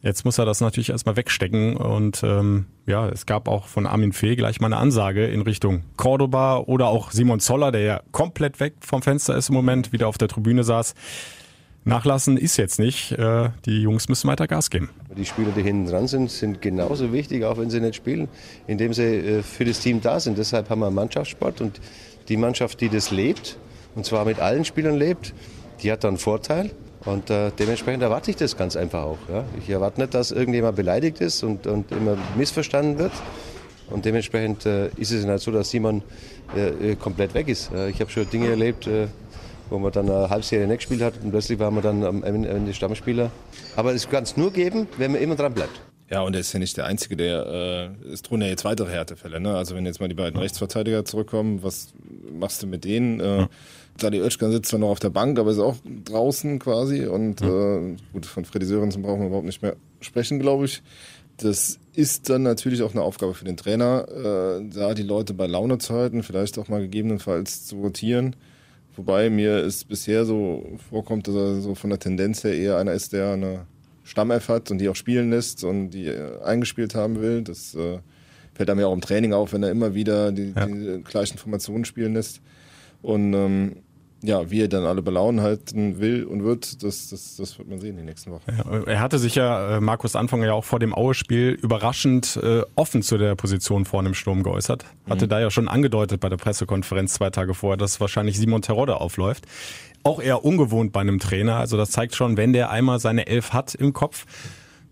Jetzt 0.02 0.24
muss 0.24 0.36
er 0.38 0.44
das 0.44 0.60
natürlich 0.60 0.90
erstmal 0.90 1.14
wegstecken 1.16 1.76
und 1.76 2.24
ähm, 2.24 2.66
ja, 2.86 3.08
es 3.08 3.24
gab 3.24 3.46
auch 3.46 3.68
von 3.68 3.86
Armin 3.86 4.12
Fee 4.12 4.34
gleich 4.34 4.60
mal 4.60 4.66
eine 4.66 4.78
Ansage 4.78 5.26
in 5.26 5.42
Richtung 5.42 5.84
Cordoba 5.96 6.58
oder 6.58 6.88
auch 6.88 7.12
Simon 7.12 7.38
Zoller, 7.38 7.70
der 7.70 7.82
ja 7.82 8.00
komplett 8.10 8.58
weg 8.58 8.74
vom 8.80 9.00
Fenster 9.00 9.36
ist 9.36 9.48
im 9.48 9.54
Moment, 9.54 9.92
wieder 9.92 10.08
auf 10.08 10.18
der 10.18 10.26
Tribüne 10.26 10.64
saß. 10.64 10.94
Nachlassen 11.84 12.36
ist 12.36 12.56
jetzt 12.56 12.80
nicht. 12.80 13.12
Äh, 13.12 13.50
die 13.64 13.82
Jungs 13.82 14.08
müssen 14.08 14.28
weiter 14.28 14.48
Gas 14.48 14.70
geben. 14.70 14.90
Die 15.16 15.24
Spieler, 15.24 15.50
die 15.56 15.62
hinten 15.62 15.86
dran 15.86 16.08
sind, 16.08 16.30
sind 16.30 16.60
genauso 16.62 17.12
wichtig, 17.12 17.44
auch 17.44 17.58
wenn 17.58 17.70
sie 17.70 17.80
nicht 17.80 17.96
spielen, 17.96 18.28
indem 18.66 18.92
sie 18.92 19.02
äh, 19.02 19.42
für 19.42 19.64
das 19.64 19.80
Team 19.80 20.00
da 20.00 20.18
sind. 20.18 20.36
Deshalb 20.36 20.68
haben 20.68 20.80
wir 20.80 20.90
Mannschaftssport 20.90 21.60
und 21.60 21.80
die 22.28 22.36
Mannschaft, 22.36 22.80
die 22.80 22.88
das 22.88 23.10
lebt, 23.10 23.56
und 23.94 24.04
zwar 24.04 24.24
mit 24.24 24.40
allen 24.40 24.64
Spielern 24.64 24.96
lebt, 24.96 25.32
die 25.82 25.92
hat 25.92 26.02
dann 26.04 26.18
Vorteil. 26.18 26.70
Und 27.04 27.30
äh, 27.30 27.50
dementsprechend 27.58 28.02
erwarte 28.02 28.30
ich 28.30 28.36
das 28.36 28.56
ganz 28.56 28.76
einfach 28.76 29.02
auch. 29.02 29.18
Ja. 29.28 29.44
Ich 29.58 29.68
erwarte 29.68 30.00
nicht, 30.00 30.14
dass 30.14 30.30
irgendjemand 30.30 30.76
beleidigt 30.76 31.20
ist 31.20 31.42
und, 31.42 31.66
und 31.66 31.90
immer 31.90 32.16
missverstanden 32.36 32.98
wird. 32.98 33.12
Und 33.90 34.04
dementsprechend 34.04 34.64
äh, 34.66 34.88
ist 34.96 35.10
es 35.10 35.24
nicht 35.24 35.40
so, 35.40 35.50
dass 35.50 35.70
Simon 35.70 36.02
äh, 36.56 36.92
äh 36.92 36.96
komplett 36.96 37.34
weg 37.34 37.48
ist. 37.48 37.70
ich 37.90 38.00
habe 38.00 38.10
schon 38.10 38.28
Dinge 38.30 38.48
erlebt, 38.48 38.86
äh, 38.86 39.08
wo 39.68 39.78
man 39.78 39.92
dann 39.92 40.08
eine 40.08 40.30
Halbserie 40.30 40.66
nicht 40.66 40.78
gespielt 40.78 41.02
hat 41.02 41.14
und 41.22 41.30
plötzlich 41.30 41.58
waren 41.58 41.74
wir 41.74 41.82
dann 41.82 42.04
am 42.04 42.22
Ende 42.22 42.72
Stammspieler. 42.72 43.30
Aber 43.74 43.92
es 43.92 44.08
kann 44.08 44.22
es 44.22 44.36
nur 44.36 44.52
geben, 44.52 44.86
wenn 44.98 45.12
man 45.12 45.20
immer 45.20 45.34
dran 45.34 45.54
bleibt. 45.54 45.80
Ja, 46.10 46.20
und 46.20 46.34
er 46.34 46.40
ist 46.40 46.52
ja 46.52 46.58
nicht 46.58 46.76
der 46.76 46.84
Einzige, 46.84 47.16
der, 47.16 47.94
äh, 48.04 48.12
es 48.12 48.20
drohen 48.20 48.42
ja 48.42 48.48
jetzt 48.48 48.66
weitere 48.66 48.90
Härtefälle. 48.90 49.40
Ne? 49.40 49.56
Also 49.56 49.74
wenn 49.74 49.86
jetzt 49.86 49.98
mal 49.98 50.08
die 50.08 50.14
beiden 50.14 50.38
Rechtsverteidiger 50.38 51.06
zurückkommen, 51.06 51.62
was 51.62 51.94
machst 52.30 52.62
du 52.62 52.66
mit 52.66 52.84
denen? 52.84 53.18
Äh, 53.20 53.38
ja. 53.38 53.48
Dadi 53.98 54.18
Özcan 54.18 54.52
sitzt 54.52 54.70
zwar 54.70 54.80
noch 54.80 54.88
auf 54.88 55.00
der 55.00 55.10
Bank, 55.10 55.38
aber 55.38 55.50
ist 55.50 55.58
auch 55.58 55.76
draußen 56.04 56.58
quasi. 56.58 57.06
Und 57.06 57.40
ja. 57.40 57.76
äh, 57.76 57.96
gut, 58.12 58.26
von 58.26 58.44
Freddy 58.44 58.66
Sörensen 58.66 59.02
brauchen 59.02 59.20
wir 59.20 59.26
überhaupt 59.28 59.46
nicht 59.46 59.62
mehr 59.62 59.76
sprechen, 60.00 60.38
glaube 60.38 60.64
ich. 60.64 60.82
Das 61.36 61.78
ist 61.94 62.30
dann 62.30 62.42
natürlich 62.42 62.82
auch 62.82 62.92
eine 62.92 63.02
Aufgabe 63.02 63.34
für 63.34 63.44
den 63.44 63.56
Trainer, 63.56 64.06
äh, 64.08 64.64
da 64.68 64.94
die 64.94 65.02
Leute 65.02 65.34
bei 65.34 65.46
Laune 65.46 65.78
zu 65.78 65.94
halten, 65.94 66.22
vielleicht 66.22 66.58
auch 66.58 66.68
mal 66.68 66.80
gegebenenfalls 66.80 67.66
zu 67.66 67.76
rotieren. 67.76 68.36
Wobei 68.96 69.30
mir 69.30 69.56
es 69.56 69.84
bisher 69.84 70.24
so 70.24 70.66
vorkommt, 70.90 71.26
dass 71.26 71.34
er 71.34 71.60
so 71.60 71.74
von 71.74 71.90
der 71.90 71.98
Tendenz 71.98 72.44
her 72.44 72.54
eher 72.54 72.76
einer 72.76 72.92
ist, 72.92 73.12
der 73.12 73.32
eine 73.32 73.66
Stammelf 74.04 74.48
hat 74.48 74.70
und 74.70 74.78
die 74.78 74.88
auch 74.88 74.96
spielen 74.96 75.30
lässt 75.30 75.64
und 75.64 75.90
die 75.90 76.06
äh, 76.06 76.42
eingespielt 76.42 76.94
haben 76.94 77.20
will. 77.20 77.42
Das 77.42 77.74
äh, 77.74 77.98
fällt 78.54 78.68
einem 78.68 78.80
ja 78.80 78.86
auch 78.86 78.92
im 78.92 79.00
Training 79.00 79.32
auf, 79.32 79.52
wenn 79.52 79.62
er 79.62 79.70
immer 79.70 79.94
wieder 79.94 80.32
die, 80.32 80.52
ja. 80.54 80.66
die 80.66 81.02
gleichen 81.04 81.38
Formationen 81.38 81.84
spielen 81.84 82.14
lässt. 82.14 82.40
Und 83.02 83.34
ähm, 83.34 83.76
ja, 84.22 84.50
wie 84.50 84.62
er 84.62 84.68
dann 84.68 84.84
alle 84.84 85.02
belaunen 85.02 85.40
halten 85.40 85.98
will 85.98 86.24
und 86.24 86.44
wird, 86.44 86.82
das, 86.84 87.08
das, 87.08 87.36
das 87.36 87.58
wird 87.58 87.68
man 87.68 87.80
sehen 87.80 87.90
in 87.90 87.96
den 87.98 88.06
nächsten 88.06 88.30
Wochen. 88.30 88.42
Ja, 88.46 88.82
er 88.84 89.00
hatte 89.00 89.18
sich 89.18 89.34
ja, 89.34 89.76
äh, 89.76 89.80
Markus 89.80 90.14
Anfang 90.14 90.42
ja 90.42 90.52
auch 90.52 90.64
vor 90.64 90.78
dem 90.78 90.94
Aue-Spiel 90.94 91.58
überraschend 91.60 92.38
äh, 92.40 92.62
offen 92.76 93.02
zu 93.02 93.18
der 93.18 93.34
Position 93.34 93.84
vorne 93.84 94.10
im 94.10 94.14
Sturm 94.14 94.44
geäußert. 94.44 94.84
Hatte 95.08 95.26
mhm. 95.26 95.30
da 95.30 95.40
ja 95.40 95.50
schon 95.50 95.68
angedeutet 95.68 96.20
bei 96.20 96.28
der 96.28 96.36
Pressekonferenz 96.36 97.14
zwei 97.14 97.30
Tage 97.30 97.54
vorher, 97.54 97.76
dass 97.76 98.00
wahrscheinlich 98.00 98.38
Simon 98.38 98.62
Terodde 98.62 99.00
aufläuft. 99.00 99.46
Auch 100.04 100.22
eher 100.22 100.44
ungewohnt 100.44 100.92
bei 100.92 101.00
einem 101.00 101.18
Trainer. 101.18 101.56
Also 101.56 101.76
das 101.76 101.90
zeigt 101.90 102.14
schon, 102.14 102.36
wenn 102.36 102.52
der 102.52 102.70
einmal 102.70 103.00
seine 103.00 103.26
Elf 103.26 103.52
hat 103.52 103.74
im 103.74 103.92
Kopf, 103.92 104.26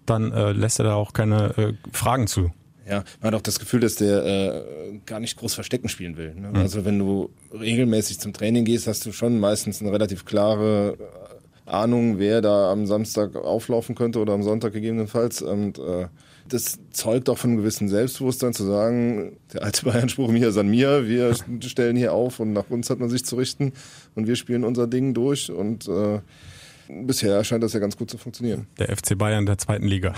dann 0.07 0.33
äh, 0.33 0.53
lässt 0.53 0.81
er 0.81 0.87
da 0.87 0.95
auch 0.95 1.13
keine 1.13 1.57
äh, 1.57 1.73
Fragen 1.93 2.27
zu. 2.27 2.51
Ja, 2.91 3.05
man 3.21 3.29
hat 3.29 3.35
auch 3.35 3.43
das 3.43 3.61
Gefühl, 3.61 3.79
dass 3.81 3.95
der 3.95 4.25
äh, 4.25 4.99
gar 5.07 5.21
nicht 5.21 5.37
groß 5.37 5.55
Verstecken 5.55 5.89
spielen 5.89 6.17
will. 6.17 6.35
Ne? 6.35 6.49
Mhm. 6.49 6.57
Also 6.57 6.85
wenn 6.85 6.99
du 6.99 7.31
regelmäßig 7.53 8.19
zum 8.19 8.33
Training 8.33 8.65
gehst, 8.65 8.89
hast 8.89 9.07
du 9.07 9.13
schon 9.13 9.39
meistens 9.39 9.81
eine 9.81 9.93
relativ 9.93 10.25
klare 10.25 10.97
äh, 10.99 11.71
Ahnung, 11.71 12.19
wer 12.19 12.41
da 12.41 12.73
am 12.73 12.87
Samstag 12.87 13.37
auflaufen 13.37 13.95
könnte 13.95 14.19
oder 14.19 14.33
am 14.33 14.43
Sonntag 14.43 14.73
gegebenenfalls. 14.73 15.41
Und 15.41 15.79
äh, 15.79 16.09
das 16.49 16.81
zeugt 16.91 17.31
auch 17.31 17.39
von 17.39 17.51
einem 17.51 17.61
gewissen 17.61 17.89
Selbstbewusstsein 17.89 18.55
zu 18.55 18.65
sagen, 18.65 19.37
der 19.55 19.63
alte 19.63 19.85
Bayern-Spruch, 19.85 20.29
mir 20.29 20.51
san 20.51 20.69
mir, 20.69 21.07
wir 21.07 21.37
stellen 21.61 21.97
hier 21.97 22.13
auf 22.13 22.41
und 22.41 22.53
nach 22.53 22.71
uns 22.71 22.91
hat 22.91 22.99
man 22.99 23.09
sich 23.09 23.25
zu 23.25 23.37
richten 23.37 23.73
und 24.17 24.27
wir 24.27 24.35
spielen 24.35 24.65
unser 24.65 24.89
Ding 24.89 25.15
durch 25.15 25.53
und 25.53 25.87
äh, 25.87 26.19
bisher 27.03 27.43
scheint 27.45 27.63
das 27.63 27.73
ja 27.73 27.81
ganz 27.81 27.97
gut 27.97 28.11
zu 28.11 28.19
funktionieren. 28.19 28.67
Der 28.79 28.95
FC 28.95 29.17
Bayern 29.17 29.47
der 29.47 29.59
zweiten 29.59 29.87
Liga. 29.87 30.15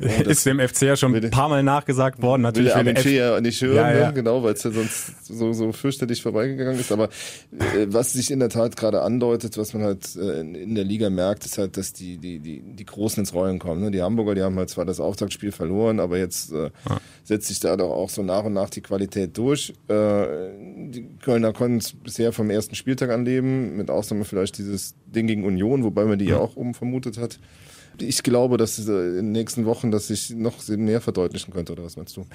Ja, 0.00 0.08
ist 0.26 0.46
dem 0.46 0.60
FC 0.60 0.82
ja 0.82 0.96
schon 0.96 1.14
ein 1.14 1.30
paar 1.30 1.48
Mal 1.48 1.62
nachgesagt 1.62 2.22
worden. 2.22 2.42
Natürlich 2.42 2.74
will 2.74 2.94
der 2.94 3.12
ja 3.12 3.40
nicht 3.40 3.60
hören, 3.60 3.76
ja, 3.76 3.92
ja. 3.92 4.06
Ne? 4.08 4.14
genau, 4.14 4.42
weil 4.42 4.54
es 4.54 4.62
ja 4.62 4.70
sonst 4.70 5.26
so, 5.26 5.52
so 5.52 5.72
fürchterlich 5.72 6.22
vorbeigegangen 6.22 6.78
ist. 6.78 6.92
Aber 6.92 7.04
äh, 7.04 7.86
was 7.88 8.12
sich 8.12 8.30
in 8.30 8.40
der 8.40 8.48
Tat 8.48 8.76
gerade 8.76 9.02
andeutet, 9.02 9.58
was 9.58 9.74
man 9.74 9.82
halt 9.82 10.16
äh, 10.16 10.40
in 10.40 10.74
der 10.74 10.84
Liga 10.84 11.10
merkt, 11.10 11.44
ist 11.44 11.58
halt, 11.58 11.76
dass 11.76 11.92
die, 11.92 12.18
die, 12.18 12.38
die, 12.38 12.62
die 12.62 12.84
Großen 12.84 13.20
ins 13.20 13.34
Rollen 13.34 13.58
kommen. 13.58 13.82
Ne? 13.82 13.90
Die 13.90 14.02
Hamburger, 14.02 14.34
die 14.34 14.42
haben 14.42 14.56
halt 14.56 14.70
zwar 14.70 14.84
das 14.84 15.00
Auftaktspiel 15.00 15.52
verloren, 15.52 16.00
aber 16.00 16.18
jetzt 16.18 16.52
äh, 16.52 16.70
setzt 17.24 17.48
sich 17.48 17.60
da 17.60 17.76
doch 17.76 17.90
auch 17.90 18.10
so 18.10 18.22
nach 18.22 18.44
und 18.44 18.52
nach 18.52 18.70
die 18.70 18.80
Qualität 18.80 19.36
durch. 19.36 19.72
Äh, 19.88 20.26
die 20.88 21.06
Kölner 21.22 21.52
konnten 21.52 21.78
es 21.78 21.92
bisher 21.92 22.32
vom 22.32 22.50
ersten 22.50 22.74
Spieltag 22.74 23.10
anleben, 23.10 23.76
mit 23.76 23.90
Ausnahme 23.90 24.24
vielleicht 24.24 24.58
dieses 24.58 24.94
Ding 25.06 25.26
gegen 25.26 25.44
Union, 25.44 25.75
wobei 25.84 26.04
man 26.04 26.18
die 26.18 26.26
ja 26.26 26.38
auch 26.38 26.56
oben 26.56 26.74
vermutet 26.74 27.18
hat. 27.18 27.38
Ich 27.98 28.22
glaube, 28.22 28.56
dass 28.58 28.78
in 28.78 28.86
den 28.86 29.32
nächsten 29.32 29.64
Wochen 29.64 29.90
das 29.90 30.08
sich 30.08 30.30
noch 30.30 30.54
mehr 30.68 31.00
verdeutlichen 31.00 31.52
könnte, 31.52 31.72
oder 31.72 31.84
was 31.84 31.96
meinst 31.96 32.16
du? 32.16 32.26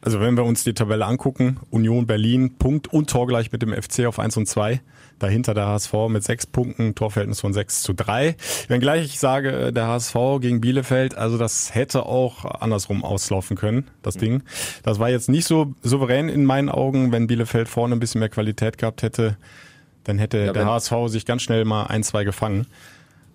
Also 0.00 0.20
wenn 0.20 0.36
wir 0.36 0.44
uns 0.44 0.62
die 0.62 0.74
Tabelle 0.74 1.04
angucken, 1.04 1.58
Union 1.70 2.06
Berlin, 2.06 2.54
Punkt 2.58 2.92
und 2.92 3.10
Tor 3.10 3.26
gleich 3.26 3.50
mit 3.50 3.62
dem 3.62 3.72
FC 3.72 4.06
auf 4.06 4.18
1 4.18 4.36
und 4.36 4.46
2. 4.46 4.80
Dahinter 5.18 5.54
der 5.54 5.66
HSV 5.66 5.92
mit 6.10 6.22
sechs 6.22 6.46
Punkten, 6.46 6.94
Torverhältnis 6.94 7.40
von 7.40 7.52
6 7.52 7.82
zu 7.82 7.94
3. 7.94 8.36
Wenn 8.68 8.80
gleich 8.80 9.06
ich 9.06 9.18
sage, 9.18 9.72
der 9.72 9.86
HSV 9.88 10.14
gegen 10.40 10.60
Bielefeld, 10.60 11.16
also 11.16 11.38
das 11.38 11.74
hätte 11.74 12.04
auch 12.04 12.44
andersrum 12.44 13.02
auslaufen 13.02 13.56
können, 13.56 13.88
das 14.02 14.16
Ding. 14.16 14.42
Das 14.82 14.98
war 14.98 15.08
jetzt 15.08 15.28
nicht 15.28 15.46
so 15.46 15.74
souverän 15.82 16.28
in 16.28 16.44
meinen 16.44 16.68
Augen, 16.68 17.12
wenn 17.12 17.26
Bielefeld 17.26 17.66
vorne 17.68 17.96
ein 17.96 18.00
bisschen 18.00 18.18
mehr 18.18 18.28
Qualität 18.28 18.78
gehabt 18.78 19.02
hätte 19.02 19.38
dann 20.06 20.18
hätte 20.18 20.38
ja, 20.38 20.52
der 20.52 20.66
HSV 20.66 20.92
sich 21.08 21.26
ganz 21.26 21.42
schnell 21.42 21.64
mal 21.64 21.84
ein, 21.84 22.04
zwei 22.04 22.22
gefangen. 22.22 22.66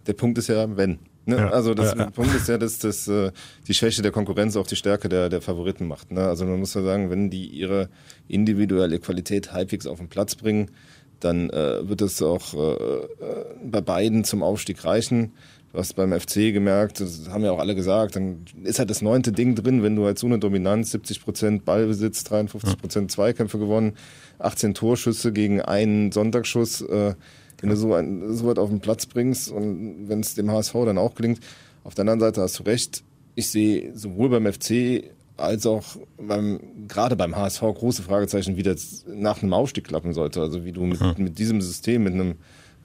Der 0.08 0.14
Punkt 0.14 0.38
ist 0.38 0.48
ja, 0.48 0.78
wenn. 0.78 1.00
Ne? 1.26 1.36
Ja, 1.36 1.50
also 1.50 1.74
das 1.74 1.94
ja, 1.96 2.10
Punkt 2.10 2.34
ist 2.34 2.48
ja, 2.48 2.58
dass 2.58 2.80
das 2.80 3.08
äh, 3.10 3.32
die 3.68 3.74
Schwäche 3.74 4.02
der 4.02 4.12
Konkurrenz 4.12 4.56
auch 4.56 4.66
die 4.66 4.78
Stärke 4.78 5.10
der, 5.10 5.28
der 5.28 5.42
Favoriten 5.42 5.88
macht. 5.88 6.12
Ne? 6.12 6.22
Also 6.26 6.46
man 6.46 6.60
muss 6.60 6.74
ja 6.74 6.82
sagen, 6.82 7.10
wenn 7.10 7.30
die 7.30 7.46
ihre 7.46 7.90
individuelle 8.30 9.00
Qualität 9.00 9.52
halbwegs 9.52 9.86
auf 9.86 10.00
den 10.00 10.08
Platz 10.08 10.36
bringen, 10.36 10.72
dann 11.20 11.50
äh, 11.50 11.88
wird 11.88 12.02
es 12.02 12.22
auch 12.22 12.54
äh, 12.54 12.58
äh, 12.58 13.46
bei 13.64 13.82
beiden 13.82 14.24
zum 14.24 14.42
Aufstieg 14.42 14.84
reichen. 14.86 15.34
Du 15.72 15.80
hast 15.80 15.94
beim 15.94 16.12
FC 16.12 16.52
gemerkt, 16.52 17.00
das 17.00 17.30
haben 17.30 17.46
ja 17.46 17.52
auch 17.52 17.60
alle 17.60 17.76
gesagt, 17.76 18.18
dann 18.18 18.44
ist 18.64 18.80
halt 18.80 18.90
das 18.90 19.02
neunte 19.02 19.32
Ding 19.32 19.56
drin, 19.56 19.84
wenn 19.84 19.96
du 19.96 20.06
halt 20.06 20.20
so 20.20 20.28
eine 20.28 20.38
Dominanz, 20.38 20.92
70 20.92 21.24
Prozent 21.24 21.66
Ballbesitz, 21.66 22.26
53 22.26 22.78
Prozent 22.78 23.12
Zweikämpfe 23.12 23.58
gewonnen, 23.58 23.94
18 24.40 24.74
Torschüsse 24.74 25.32
gegen 25.32 25.62
einen 25.62 26.12
Sonntagsschuss, 26.12 26.82
äh, 26.82 27.16
wenn 27.62 27.70
du 27.70 27.78
so, 27.78 27.94
ein, 27.94 28.36
so 28.36 28.48
weit 28.48 28.60
auf 28.60 28.70
den 28.70 28.82
Platz 28.82 29.06
bringst 29.06 29.50
und 29.50 30.10
wenn 30.10 30.20
es 30.20 30.36
dem 30.36 30.52
HSV 30.52 30.74
dann 30.86 30.98
auch 30.98 31.16
gelingt. 31.16 31.40
Auf 31.86 31.96
der 31.96 32.04
anderen 32.04 32.20
Seite 32.20 32.42
hast 32.42 32.60
du 32.60 32.64
recht, 32.64 33.04
ich 33.36 33.50
sehe 33.50 33.96
sowohl 33.96 34.30
beim 34.30 34.52
FC 34.52 35.06
als 35.38 35.66
auch 35.66 35.84
beim, 36.18 36.60
gerade 36.88 37.16
beim 37.16 37.36
HSV 37.36 37.62
große 37.62 38.04
Fragezeichen, 38.04 38.58
wie 38.58 38.64
das 38.64 39.06
nach 39.08 39.42
einem 39.42 39.54
Aufstieg 39.54 39.86
klappen 39.86 40.14
sollte. 40.14 40.42
Also 40.42 40.66
wie 40.66 40.74
du 40.74 40.84
mit, 40.84 41.18
mit 41.18 41.40
diesem 41.40 41.62
System, 41.62 42.04
mit 42.04 42.14
einem 42.14 42.36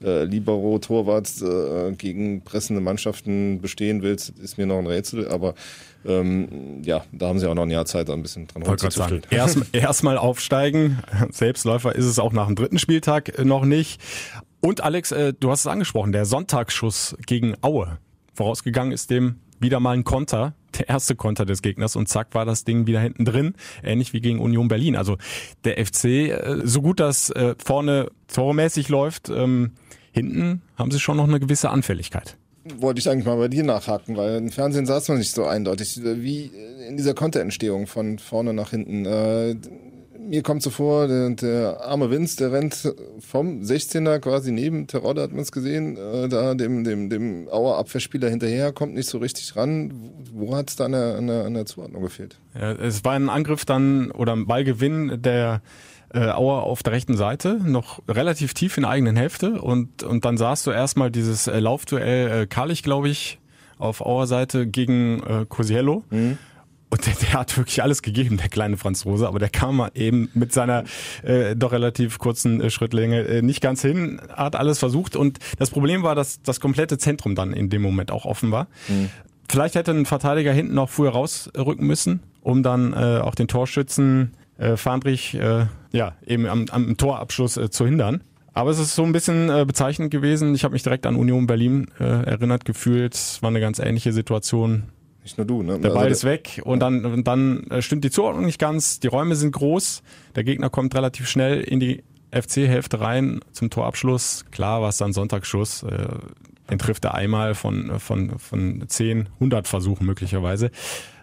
äh, 0.03 0.23
Libero-Torwart 0.23 1.41
äh, 1.41 1.91
gegen 1.93 2.41
pressende 2.41 2.81
Mannschaften 2.81 3.61
bestehen 3.61 4.01
willst, 4.01 4.37
ist 4.39 4.57
mir 4.57 4.65
noch 4.65 4.77
ein 4.77 4.87
Rätsel. 4.87 5.27
Aber 5.27 5.55
ähm, 6.05 6.81
ja, 6.83 7.03
da 7.11 7.27
haben 7.27 7.39
sie 7.39 7.49
auch 7.49 7.55
noch 7.55 7.63
ein 7.63 7.71
Jahr 7.71 7.85
Zeit, 7.85 8.09
da 8.09 8.13
ein 8.13 8.21
bisschen 8.21 8.47
dran 8.47 8.63
rumzutüfteln. 8.63 9.23
erst, 9.29 9.57
erst 9.73 10.05
aufsteigen. 10.05 10.99
Selbstläufer 11.31 11.95
ist 11.95 12.05
es 12.05 12.19
auch 12.19 12.33
nach 12.33 12.47
dem 12.47 12.55
dritten 12.55 12.79
Spieltag 12.79 13.37
äh, 13.37 13.45
noch 13.45 13.65
nicht. 13.65 14.01
Und 14.59 14.81
Alex, 14.81 15.11
äh, 15.11 15.33
du 15.39 15.51
hast 15.51 15.61
es 15.61 15.67
angesprochen, 15.67 16.11
der 16.11 16.25
Sonntagsschuss 16.25 17.15
gegen 17.25 17.55
Aue. 17.61 17.99
Vorausgegangen 18.33 18.91
ist 18.91 19.09
dem 19.09 19.37
wieder 19.59 19.79
mal 19.79 19.91
ein 19.91 20.03
Konter, 20.03 20.53
der 20.77 20.89
erste 20.89 21.15
Konter 21.15 21.45
des 21.45 21.61
Gegners 21.61 21.95
und 21.95 22.07
zack 22.07 22.33
war 22.33 22.45
das 22.45 22.63
Ding 22.63 22.87
wieder 22.87 22.99
hinten 22.99 23.25
drin, 23.25 23.53
ähnlich 23.83 24.13
wie 24.13 24.21
gegen 24.21 24.39
Union 24.39 24.67
Berlin. 24.67 24.95
Also 24.95 25.17
der 25.63 25.83
FC, 25.83 26.05
äh, 26.05 26.61
so 26.63 26.81
gut 26.81 26.99
das 26.99 27.29
äh, 27.29 27.55
vorne 27.63 28.09
tormäßig 28.27 28.89
läuft, 28.89 29.29
ähm, 29.29 29.71
hinten 30.11 30.61
haben 30.75 30.91
sie 30.91 30.99
schon 30.99 31.17
noch 31.17 31.27
eine 31.27 31.39
gewisse 31.39 31.69
Anfälligkeit. 31.69 32.37
wollte 32.79 32.99
ich 32.99 33.09
eigentlich 33.09 33.25
mal 33.25 33.37
bei 33.37 33.47
dir 33.47 33.63
nachhaken, 33.63 34.17
weil 34.17 34.37
im 34.37 34.51
Fernsehen 34.51 34.85
saß 34.85 35.09
man 35.09 35.19
nicht 35.19 35.31
so 35.31 35.45
eindeutig. 35.45 35.99
Wie 36.03 36.51
in 36.87 36.97
dieser 36.97 37.13
Konterentstehung 37.13 37.87
von 37.87 38.19
vorne 38.19 38.53
nach 38.53 38.71
hinten. 38.71 39.05
Mir 40.27 40.43
kommt 40.43 40.61
so 40.61 40.69
vor, 40.69 41.07
der, 41.07 41.29
der 41.29 41.81
arme 41.81 42.11
Vince, 42.11 42.35
der 42.37 42.51
rennt 42.51 42.93
vom 43.19 43.61
16er 43.61 44.19
quasi 44.19 44.51
neben 44.51 44.87
Terodde, 44.87 45.21
hat 45.21 45.31
man 45.31 45.39
es 45.39 45.53
gesehen, 45.53 45.95
äh, 45.95 46.27
da 46.27 46.53
dem, 46.53 46.83
dem, 46.83 47.09
dem 47.09 47.47
Auer 47.49 47.77
Abwehrspieler 47.77 48.29
hinterher, 48.29 48.73
kommt 48.73 48.93
nicht 48.93 49.07
so 49.07 49.19
richtig 49.19 49.55
ran. 49.55 49.93
Wo 50.33 50.55
hat 50.55 50.69
es 50.69 50.75
da 50.75 50.85
an 50.85 50.91
der, 50.91 51.15
an, 51.15 51.27
der, 51.27 51.45
an 51.45 51.53
der 51.53 51.65
Zuordnung 51.65 52.01
gefehlt? 52.01 52.37
Ja, 52.59 52.73
es 52.73 53.05
war 53.05 53.13
ein 53.13 53.29
Angriff 53.29 53.63
dann 53.63 54.11
oder 54.11 54.33
ein 54.33 54.47
Ballgewinn 54.47 55.21
der 55.21 55.61
äh, 56.13 56.19
Auer 56.19 56.63
auf 56.63 56.83
der 56.83 56.93
rechten 56.93 57.15
Seite, 57.15 57.59
noch 57.63 58.01
relativ 58.07 58.53
tief 58.53 58.77
in 58.77 58.83
der 58.83 58.91
eigenen 58.91 59.15
Hälfte 59.15 59.61
und, 59.61 60.03
und 60.03 60.25
dann 60.25 60.37
sahst 60.37 60.67
du 60.67 60.71
erstmal 60.71 61.09
dieses 61.09 61.47
äh, 61.47 61.59
Laufduell 61.59 62.43
äh, 62.43 62.47
Karlich, 62.47 62.83
glaube 62.83 63.09
ich, 63.09 63.39
auf 63.77 64.01
Auer 64.01 64.27
Seite 64.27 64.67
gegen 64.67 65.21
äh, 65.23 65.45
Cosiello. 65.47 66.03
Und 66.89 67.05
der, 67.05 67.13
der 67.15 67.33
hat 67.33 67.57
wirklich 67.57 67.83
alles 67.83 68.01
gegeben, 68.01 68.37
der 68.37 68.47
kleine 68.47 68.77
Franzose, 68.77 69.27
aber 69.27 69.39
der 69.39 69.49
kam 69.49 69.77
mal 69.77 69.91
eben 69.93 70.29
mit 70.33 70.53
seiner 70.53 70.85
äh, 71.23 71.55
doch 71.55 71.73
relativ 71.73 72.17
kurzen 72.17 72.61
äh, 72.61 72.69
Schrittlänge 72.69 73.21
äh, 73.23 73.41
nicht 73.41 73.61
ganz 73.61 73.81
hin, 73.81 74.21
hat 74.33 74.55
alles 74.55 74.79
versucht 74.79 75.15
und 75.17 75.39
das 75.59 75.69
Problem 75.69 76.03
war, 76.03 76.15
dass 76.15 76.41
das 76.41 76.61
komplette 76.61 76.97
Zentrum 76.97 77.35
dann 77.35 77.51
in 77.51 77.69
dem 77.69 77.81
Moment 77.81 78.11
auch 78.11 78.25
offen 78.25 78.51
war. 78.51 78.67
Vielleicht 79.49 79.75
hätte 79.75 79.91
ein 79.91 80.05
Verteidiger 80.05 80.51
hinten 80.51 80.75
noch 80.75 80.89
früher 80.89 81.11
rausrücken 81.11 81.85
müssen, 81.85 82.21
um 82.41 82.63
dann 82.63 82.93
äh, 82.93 83.19
auch 83.21 83.35
den 83.35 83.47
Torschützen 83.47 84.33
äh, 84.57 84.75
Fahndrich 84.75 85.35
äh, 85.35 85.67
ja, 85.91 86.15
eben 86.25 86.45
am, 86.47 86.65
am 86.69 86.97
Torabschluss 86.97 87.57
äh, 87.57 87.69
zu 87.69 87.85
hindern. 87.85 88.23
Aber 88.53 88.71
es 88.71 88.79
ist 88.79 88.95
so 88.95 89.03
ein 89.03 89.11
bisschen 89.11 89.49
äh, 89.49 89.65
bezeichnend 89.65 90.09
gewesen. 90.09 90.55
Ich 90.55 90.63
habe 90.63 90.73
mich 90.73 90.83
direkt 90.83 91.05
an 91.05 91.15
Union 91.15 91.47
Berlin 91.47 91.87
äh, 91.99 92.03
erinnert 92.03 92.65
gefühlt. 92.65 93.13
Es 93.13 93.41
war 93.43 93.49
eine 93.49 93.59
ganz 93.59 93.79
ähnliche 93.79 94.11
Situation. 94.11 94.83
Nicht 95.27 95.37
nur 95.37 95.45
du, 95.45 95.61
ne? 95.61 95.77
Der 95.79 95.91
Also 95.91 95.93
Ball 95.93 96.09
ist 96.09 96.23
weg 96.23 96.61
und 96.63 96.79
dann, 96.79 97.05
und 97.05 97.27
dann 97.27 97.65
äh, 97.69 97.81
stimmt 97.81 98.05
die 98.05 98.11
Zuordnung 98.11 98.45
nicht 98.45 98.59
ganz. 98.59 99.01
Die 99.01 99.07
Räume 99.07 99.35
sind 99.35 99.51
groß. 99.51 100.01
Der 100.35 100.45
Gegner 100.45 100.69
kommt 100.69 100.95
relativ 100.95 101.27
schnell 101.27 101.59
in 101.59 101.81
die 101.81 102.03
FC-Hälfte 102.31 103.01
rein 103.01 103.41
zum 103.51 103.69
Torabschluss. 103.69 104.45
Klar 104.51 104.81
war 104.81 104.89
es 104.89 104.97
dann 104.97 105.11
Sonntagsschuss. 105.11 105.83
Äh, 105.83 106.07
den 106.69 106.79
trifft 106.79 107.03
er 107.03 107.13
einmal 107.13 107.55
von, 107.55 107.99
von, 107.99 108.39
von 108.39 108.83
10, 108.87 109.27
100 109.35 109.67
Versuchen 109.67 110.05
möglicherweise. 110.05 110.71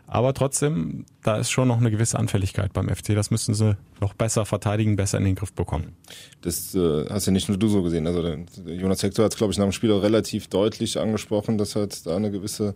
Aber 0.07 0.35
trotzdem, 0.35 1.07
da 1.23 1.39
ist 1.39 1.51
schon 1.51 1.67
noch 1.67 1.79
eine 1.79 1.91
gewisse 1.91 2.19
Anfälligkeit 2.19 2.73
beim 2.75 2.89
FC. 2.89 3.15
Das 3.15 3.31
müssen 3.31 3.55
sie 3.55 3.77
noch 4.01 4.13
besser 4.13 4.45
verteidigen, 4.45 4.97
besser 4.97 5.19
in 5.19 5.25
den 5.25 5.35
Griff 5.35 5.53
bekommen. 5.53 5.97
Das 6.43 6.75
äh, 6.75 7.07
hast 7.09 7.27
ja 7.27 7.33
nicht 7.33 7.49
nur 7.49 7.57
du 7.57 7.69
so 7.69 7.83
gesehen. 7.83 8.07
Also 8.07 8.23
Jonas 8.67 9.03
Hector 9.03 9.25
hat 9.25 9.33
es, 9.33 9.39
glaube 9.39 9.53
ich, 9.53 9.59
nach 9.59 9.65
dem 9.65 9.73
Spiel 9.73 9.93
auch 9.93 10.03
relativ 10.03 10.49
deutlich 10.49 11.01
angesprochen, 11.01 11.57
dass 11.57 11.75
halt 11.75 12.07
da 12.07 12.17
eine 12.17 12.31
gewisse 12.31 12.75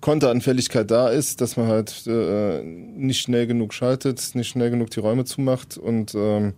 Konteranfälligkeit 0.00 0.90
da 0.90 1.08
ist, 1.08 1.40
dass 1.40 1.56
man 1.56 1.66
halt 1.68 2.06
äh, 2.06 2.62
nicht 2.62 3.20
schnell 3.20 3.46
genug 3.46 3.74
schaltet, 3.74 4.34
nicht 4.34 4.48
schnell 4.48 4.70
genug 4.70 4.90
die 4.90 5.00
Räume 5.00 5.24
zumacht 5.24 5.76
und 5.76 6.14
ähm, 6.14 6.54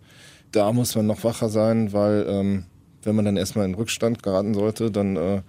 da 0.52 0.72
muss 0.72 0.94
man 0.94 1.06
noch 1.06 1.24
wacher 1.24 1.48
sein, 1.48 1.92
weil 1.92 2.26
ähm, 2.28 2.64
wenn 3.02 3.16
man 3.16 3.24
dann 3.24 3.36
erstmal 3.36 3.64
in 3.64 3.74
Rückstand 3.74 4.22
geraten 4.22 4.54
sollte, 4.54 4.90
dann 4.90 5.16
äh, 5.16 5.42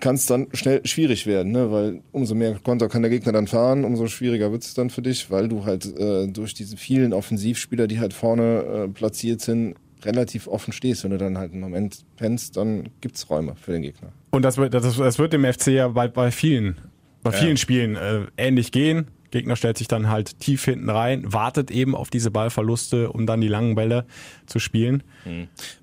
kann 0.00 0.16
es 0.16 0.26
dann 0.26 0.48
schnell 0.52 0.84
schwierig 0.84 1.26
werden, 1.26 1.52
ne? 1.52 1.70
weil 1.70 2.00
umso 2.10 2.34
mehr 2.34 2.58
Konter 2.62 2.88
kann 2.88 3.02
der 3.02 3.10
Gegner 3.10 3.32
dann 3.32 3.46
fahren, 3.46 3.84
umso 3.84 4.08
schwieriger 4.08 4.50
wird 4.50 4.64
es 4.64 4.74
dann 4.74 4.90
für 4.90 5.02
dich, 5.02 5.30
weil 5.30 5.48
du 5.48 5.64
halt 5.64 5.86
äh, 5.96 6.26
durch 6.26 6.54
diese 6.54 6.76
vielen 6.76 7.12
Offensivspieler, 7.12 7.86
die 7.86 8.00
halt 8.00 8.12
vorne 8.12 8.62
äh, 8.62 8.88
platziert 8.88 9.40
sind, 9.40 9.76
relativ 10.04 10.48
offen 10.48 10.72
stehst. 10.72 11.04
Wenn 11.04 11.12
du 11.12 11.18
dann 11.18 11.38
halt 11.38 11.52
einen 11.52 11.60
Moment 11.60 12.04
pennst, 12.16 12.56
dann 12.56 12.88
gibt's 13.00 13.30
Räume 13.30 13.54
für 13.54 13.70
den 13.70 13.82
Gegner. 13.82 14.08
Und 14.32 14.42
das 14.42 14.56
wird, 14.56 14.74
das, 14.74 14.96
das 14.96 15.18
wird 15.20 15.32
dem 15.32 15.44
FC 15.44 15.68
ja 15.68 15.86
bei, 15.86 16.08
bei 16.08 16.32
vielen, 16.32 16.76
bei 17.22 17.30
Ja. 17.30 17.36
vielen 17.36 17.56
Spielen 17.56 17.96
äh, 17.96 18.20
ähnlich 18.36 18.72
gehen. 18.72 19.08
Gegner 19.30 19.56
stellt 19.56 19.78
sich 19.78 19.88
dann 19.88 20.10
halt 20.10 20.38
tief 20.40 20.64
hinten 20.64 20.90
rein, 20.90 21.24
wartet 21.32 21.70
eben 21.70 21.94
auf 21.94 22.10
diese 22.10 22.30
Ballverluste, 22.30 23.10
um 23.10 23.26
dann 23.26 23.40
die 23.40 23.48
langen 23.48 23.74
Bälle 23.74 24.04
zu 24.44 24.58
spielen. 24.58 25.02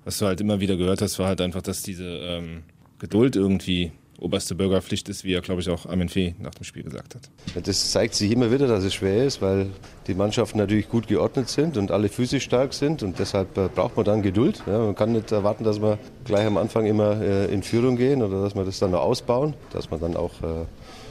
Was 0.04 0.18
du 0.18 0.26
halt 0.26 0.40
immer 0.40 0.60
wieder 0.60 0.76
gehört 0.76 1.02
hast, 1.02 1.18
war 1.18 1.26
halt 1.26 1.40
einfach, 1.40 1.60
dass 1.62 1.82
diese 1.82 2.04
ähm, 2.04 2.62
Geduld 3.00 3.34
irgendwie 3.34 3.90
oberste 4.20 4.54
Bürgerpflicht 4.54 5.08
ist, 5.08 5.24
wie 5.24 5.32
er, 5.32 5.40
glaube 5.40 5.62
ich, 5.62 5.70
auch 5.70 5.86
Armin 5.86 6.10
Fee 6.10 6.34
nach 6.38 6.50
dem 6.54 6.62
Spiel 6.64 6.82
gesagt 6.84 7.14
hat. 7.14 7.30
Ja, 7.54 7.62
Das 7.62 7.90
zeigt 7.90 8.14
sich 8.14 8.30
immer 8.30 8.52
wieder, 8.52 8.68
dass 8.68 8.84
es 8.84 8.92
schwer 8.94 9.24
ist, 9.24 9.40
weil 9.40 9.68
die 10.06 10.14
Mannschaften 10.14 10.58
natürlich 10.58 10.88
gut 10.90 11.08
geordnet 11.08 11.48
sind 11.48 11.76
und 11.78 11.90
alle 11.90 12.08
physisch 12.10 12.44
stark 12.44 12.74
sind 12.74 13.02
und 13.02 13.18
deshalb 13.18 13.56
äh, 13.56 13.68
braucht 13.74 13.96
man 13.96 14.04
dann 14.04 14.20
Geduld. 14.22 14.62
Ja, 14.66 14.78
man 14.78 14.94
kann 14.94 15.12
nicht 15.12 15.32
erwarten, 15.32 15.64
dass 15.64 15.80
wir 15.80 15.98
gleich 16.26 16.46
am 16.46 16.58
Anfang 16.58 16.84
immer 16.86 17.20
äh, 17.20 17.46
in 17.52 17.62
Führung 17.62 17.96
gehen 17.96 18.22
oder 18.22 18.42
dass 18.42 18.54
wir 18.54 18.64
das 18.64 18.78
dann 18.78 18.90
noch 18.90 19.00
ausbauen, 19.00 19.54
dass 19.72 19.90
man 19.90 19.98
dann 20.00 20.14
auch 20.16 20.34
äh, 20.42 20.66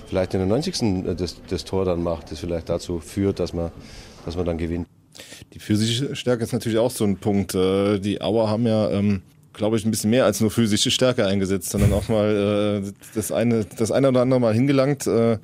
vielleicht 0.09 0.33
in 0.33 0.39
der 0.39 0.47
90. 0.47 1.05
Das, 1.17 1.37
das 1.47 1.65
Tor 1.65 1.85
dann 1.85 2.03
macht, 2.03 2.31
das 2.31 2.39
vielleicht 2.39 2.69
dazu 2.69 2.99
führt, 2.99 3.39
dass 3.39 3.53
man, 3.53 3.71
dass 4.25 4.35
man 4.35 4.45
dann 4.45 4.57
gewinnt. 4.57 4.87
Die 5.53 5.59
physische 5.59 6.15
Stärke 6.15 6.43
ist 6.43 6.53
natürlich 6.53 6.77
auch 6.77 6.91
so 6.91 7.03
ein 7.05 7.17
Punkt. 7.17 7.55
Äh, 7.55 7.99
Die 7.99 8.21
Auer 8.21 8.49
haben 8.49 8.65
ja, 8.65 8.89
ähm, 8.89 9.21
glaube 9.53 9.77
ich, 9.77 9.85
ein 9.85 9.91
bisschen 9.91 10.09
mehr 10.09 10.25
als 10.25 10.39
nur 10.41 10.51
physische 10.51 10.91
Stärke 10.91 11.25
eingesetzt, 11.25 11.69
sondern 11.69 11.93
auch 11.93 12.07
mal 12.09 12.83
äh, 12.85 12.91
das 13.15 13.31
eine, 13.31 13.65
das 13.65 13.91
eine 13.91 14.09
oder 14.09 14.21
andere 14.21 14.39
Mal 14.39 14.53
hingelangt. 14.53 15.07
Äh, 15.07 15.37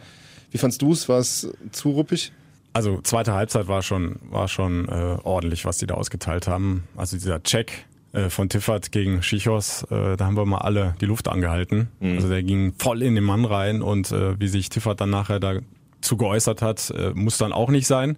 Wie 0.52 0.58
fandst 0.58 0.82
du 0.82 0.92
es? 0.92 1.10
War 1.10 1.20
es 1.20 1.50
zu 1.72 1.92
ruppig? 1.92 2.32
Also 2.74 3.00
zweite 3.02 3.34
Halbzeit 3.34 3.68
war 3.68 3.82
schon, 3.82 4.18
war 4.30 4.48
schon 4.48 4.88
äh, 4.90 5.18
ordentlich, 5.24 5.64
was 5.66 5.78
die 5.78 5.88
da 5.88 5.96
ausgeteilt 5.96 6.48
haben. 6.48 6.84
Also 6.98 7.16
dieser 7.16 7.42
Check 7.42 7.86
äh, 8.16 8.30
von 8.30 8.50
Tiffert 8.50 8.92
gegen 8.92 9.22
Schichos, 9.22 9.84
äh, 9.92 10.16
da 10.16 10.26
haben 10.26 10.38
wir 10.38 10.46
mal 10.46 10.60
alle 10.60 10.96
die 11.02 11.06
Luft 11.06 11.28
angehalten. 11.28 11.90
Also 12.16 12.30
der 12.30 12.44
ging 12.44 12.74
voll 12.78 13.02
in 13.02 13.16
den 13.16 13.24
Mann 13.24 13.46
rein 13.46 13.82
und 13.82 14.12
äh, 14.12 14.40
wie 14.40 14.48
sich 14.48 14.70
Tiffert 14.70 15.02
dann 15.02 15.10
nachher 15.10 15.40
da 15.40 15.60
zu 16.02 16.18
geäußert 16.18 16.62
hat, 16.62 16.92
äh, 16.92 17.12
muss 17.14 17.38
dann 17.38 17.52
auch 17.52 17.70
nicht 17.70 17.88
sein. 17.88 18.18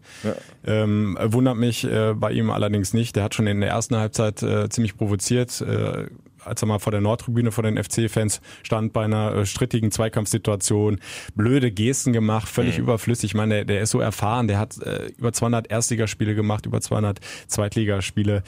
Ähm, 0.65 1.17
wundert 1.21 1.57
mich 1.57 1.85
äh, 1.85 2.13
bei 2.13 2.31
ihm 2.31 2.51
allerdings 2.51 2.93
nicht. 2.93 3.15
Der 3.15 3.23
hat 3.23 3.33
schon 3.33 3.47
in 3.47 3.61
der 3.61 3.69
ersten 3.69 3.95
Halbzeit 3.95 4.43
äh, 4.43 4.69
ziemlich 4.69 4.97
provoziert. 4.97 5.61
Äh, 5.61 6.07
als 6.43 6.61
er 6.61 6.67
mal 6.67 6.79
vor 6.79 6.91
der 6.91 7.01
Nordtribüne 7.01 7.51
vor 7.51 7.63
den 7.63 7.81
FC-Fans 7.81 8.41
stand 8.63 8.93
bei 8.93 9.03
einer 9.03 9.33
äh, 9.33 9.45
strittigen 9.45 9.91
Zweikampfsituation, 9.91 10.99
blöde 11.35 11.71
Gesten 11.71 12.13
gemacht, 12.13 12.47
völlig 12.47 12.77
überflüssig. 12.77 13.31
Ich 13.31 13.35
meine, 13.35 13.55
der, 13.55 13.65
der 13.65 13.81
ist 13.81 13.91
so 13.91 13.99
erfahren, 13.99 14.47
der 14.47 14.59
hat 14.59 14.77
über 15.17 15.33
200 15.33 15.69
Erstligaspiele 15.69 16.35
gemacht, 16.35 16.65
über 16.65 16.79
200 16.81 17.19
Zweitligaspiele. 17.47 18.43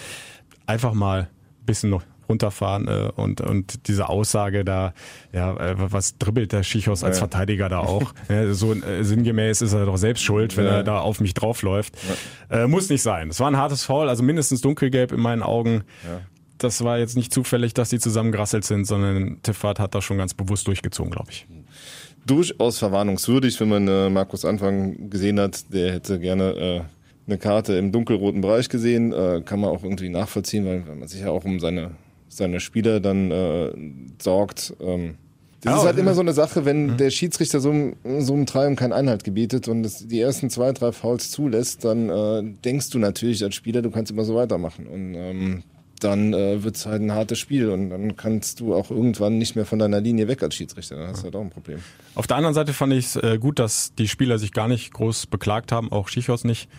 Einfach 0.66 0.94
mal 0.94 1.30
bisschen 1.70 1.90
noch 1.90 2.04
runterfahren 2.28 2.88
äh, 2.88 3.10
und 3.16 3.42
und 3.42 3.88
diese 3.88 4.08
Aussage 4.08 4.64
da, 4.64 4.94
ja, 5.34 5.56
äh, 5.58 5.76
was 5.78 6.18
dribbelt 6.20 6.52
der 6.52 6.62
Schichos 6.64 7.04
als 7.04 7.18
Ja. 7.18 7.22
Verteidiger 7.22 7.70
da 7.70 7.80
auch? 7.80 8.14
ja, 8.30 8.54
so 8.54 8.74
äh, 8.74 9.04
sinngemäß 9.04 9.62
ist 9.64 9.74
er 9.74 9.86
doch 9.86 9.98
selbst 9.98 10.24
schuld, 10.24 10.56
wenn 10.56 10.66
Ja. 10.66 10.72
er 10.78 10.84
da 10.84 11.00
auf 11.00 11.22
mich 11.22 11.34
draufläuft. 11.34 11.96
Äh, 12.52 12.68
muss 12.68 12.90
nicht 12.90 13.02
sein. 13.02 13.30
Es 13.30 13.40
war 13.40 13.48
ein 13.50 13.58
hartes 13.58 13.84
Foul, 13.84 14.10
also 14.10 14.22
mindestens 14.22 14.62
dunkelgelb 14.62 15.12
in 15.12 15.20
meinen 15.20 15.42
Augen. 15.42 15.84
Das 16.60 16.84
war 16.84 17.00
jetzt 17.00 17.16
nicht 17.16 17.34
zufällig, 17.34 17.74
dass 17.74 17.90
die 17.90 18.00
zusammengerasselt 18.00 18.64
sind, 18.66 18.86
sondern 18.86 19.40
Tiffert 19.42 19.80
hat 19.80 19.96
das 19.96 20.04
schon 20.04 20.18
ganz 20.18 20.34
bewusst 20.34 20.68
durchgezogen, 20.68 21.12
glaube 21.12 21.32
ich. 21.32 21.48
Durchaus 22.26 22.78
verwarnungswürdig, 22.78 23.60
wenn 23.60 23.70
man 23.70 23.88
äh, 23.88 24.10
Markus 24.10 24.46
Anfang 24.46 25.10
gesehen 25.10 25.40
hat. 25.40 25.74
Der 25.74 25.94
hätte 25.94 26.20
gerne 26.20 26.44
äh, 26.52 26.82
eine 27.30 27.38
Karte 27.38 27.74
im 27.74 27.92
dunkelroten 27.92 28.42
Bereich 28.42 28.70
gesehen, 28.70 29.14
äh, 29.14 29.42
kann 29.46 29.60
man 29.60 29.70
auch 29.70 29.84
irgendwie 29.84 30.10
nachvollziehen, 30.10 30.66
weil, 30.66 30.88
weil 30.88 30.96
man 30.96 31.08
sich 31.08 31.22
ja 31.22 31.30
auch 31.30 31.46
um 31.46 31.60
seine, 31.60 31.92
seine 32.28 32.60
Spieler 32.60 33.00
dann 33.00 33.32
äh, 33.32 33.72
sorgt. 34.22 34.74
Ähm, 34.82 35.16
das 35.62 35.72
Ja, 35.74 35.78
ist 35.80 35.86
halt 35.88 35.98
immer 35.98 36.14
so 36.14 36.22
eine 36.22 36.32
Sache, 36.34 36.64
wenn 36.66 36.96
der 36.98 37.10
Schiedsrichter 37.10 37.60
so, 37.60 37.70
einem- 37.72 37.96
so 38.20 38.34
einem 38.34 38.46
Treiben 38.46 38.76
keinen 38.78 38.94
Einhalt 38.94 39.24
gebietet 39.26 39.68
und 39.68 39.84
das, 39.84 40.08
die 40.08 40.20
ersten 40.22 40.50
zwei, 40.50 40.72
drei 40.72 40.92
Fouls 40.94 41.32
zulässt, 41.32 41.84
dann 41.84 42.10
äh, 42.10 42.44
denkst 42.64 42.90
du 42.92 43.00
natürlich 43.00 43.44
als 43.44 43.56
Spieler, 43.56 43.82
du 43.82 43.92
kannst 43.92 44.12
immer 44.12 44.24
so 44.24 44.36
weitermachen. 44.36 44.88
Und 44.88 45.16
ähm, 45.16 45.64
dann 46.00 46.34
äh, 46.34 46.64
wird 46.64 46.78
es 46.78 46.86
halt 46.86 47.02
ein 47.02 47.12
hartes 47.12 47.40
Spiel 47.40 47.70
und 47.72 47.90
dann 47.90 48.16
kannst 48.16 48.62
du 48.62 48.74
auch 48.74 48.90
irgendwann 48.90 49.38
nicht 49.38 49.58
mehr 49.58 49.66
von 49.66 49.80
deiner 49.80 50.00
Linie 50.00 50.30
weg 50.30 50.42
als 50.42 50.56
Schiedsrichter. 50.56 50.96
Dann 50.96 51.10
hast 51.10 51.20
du 51.20 51.24
halt 51.26 51.36
auch 51.36 51.42
ein 51.42 51.50
Problem. 51.50 51.80
Auf 52.16 52.26
der 52.26 52.38
anderen 52.38 52.56
Seite 52.56 52.72
fand 52.72 52.94
ich 52.94 53.08
es 53.08 53.16
äh, 53.18 53.38
gut, 53.38 53.60
dass 53.60 53.94
die 53.96 54.08
Spieler 54.08 54.40
sich 54.40 54.54
gar 54.54 54.70
nicht 54.70 54.94
groß 54.94 55.28
beklagt 55.28 55.74
haben, 55.74 55.92
auch 55.92 56.08
Schichos 56.08 56.46
nicht, 56.46 56.70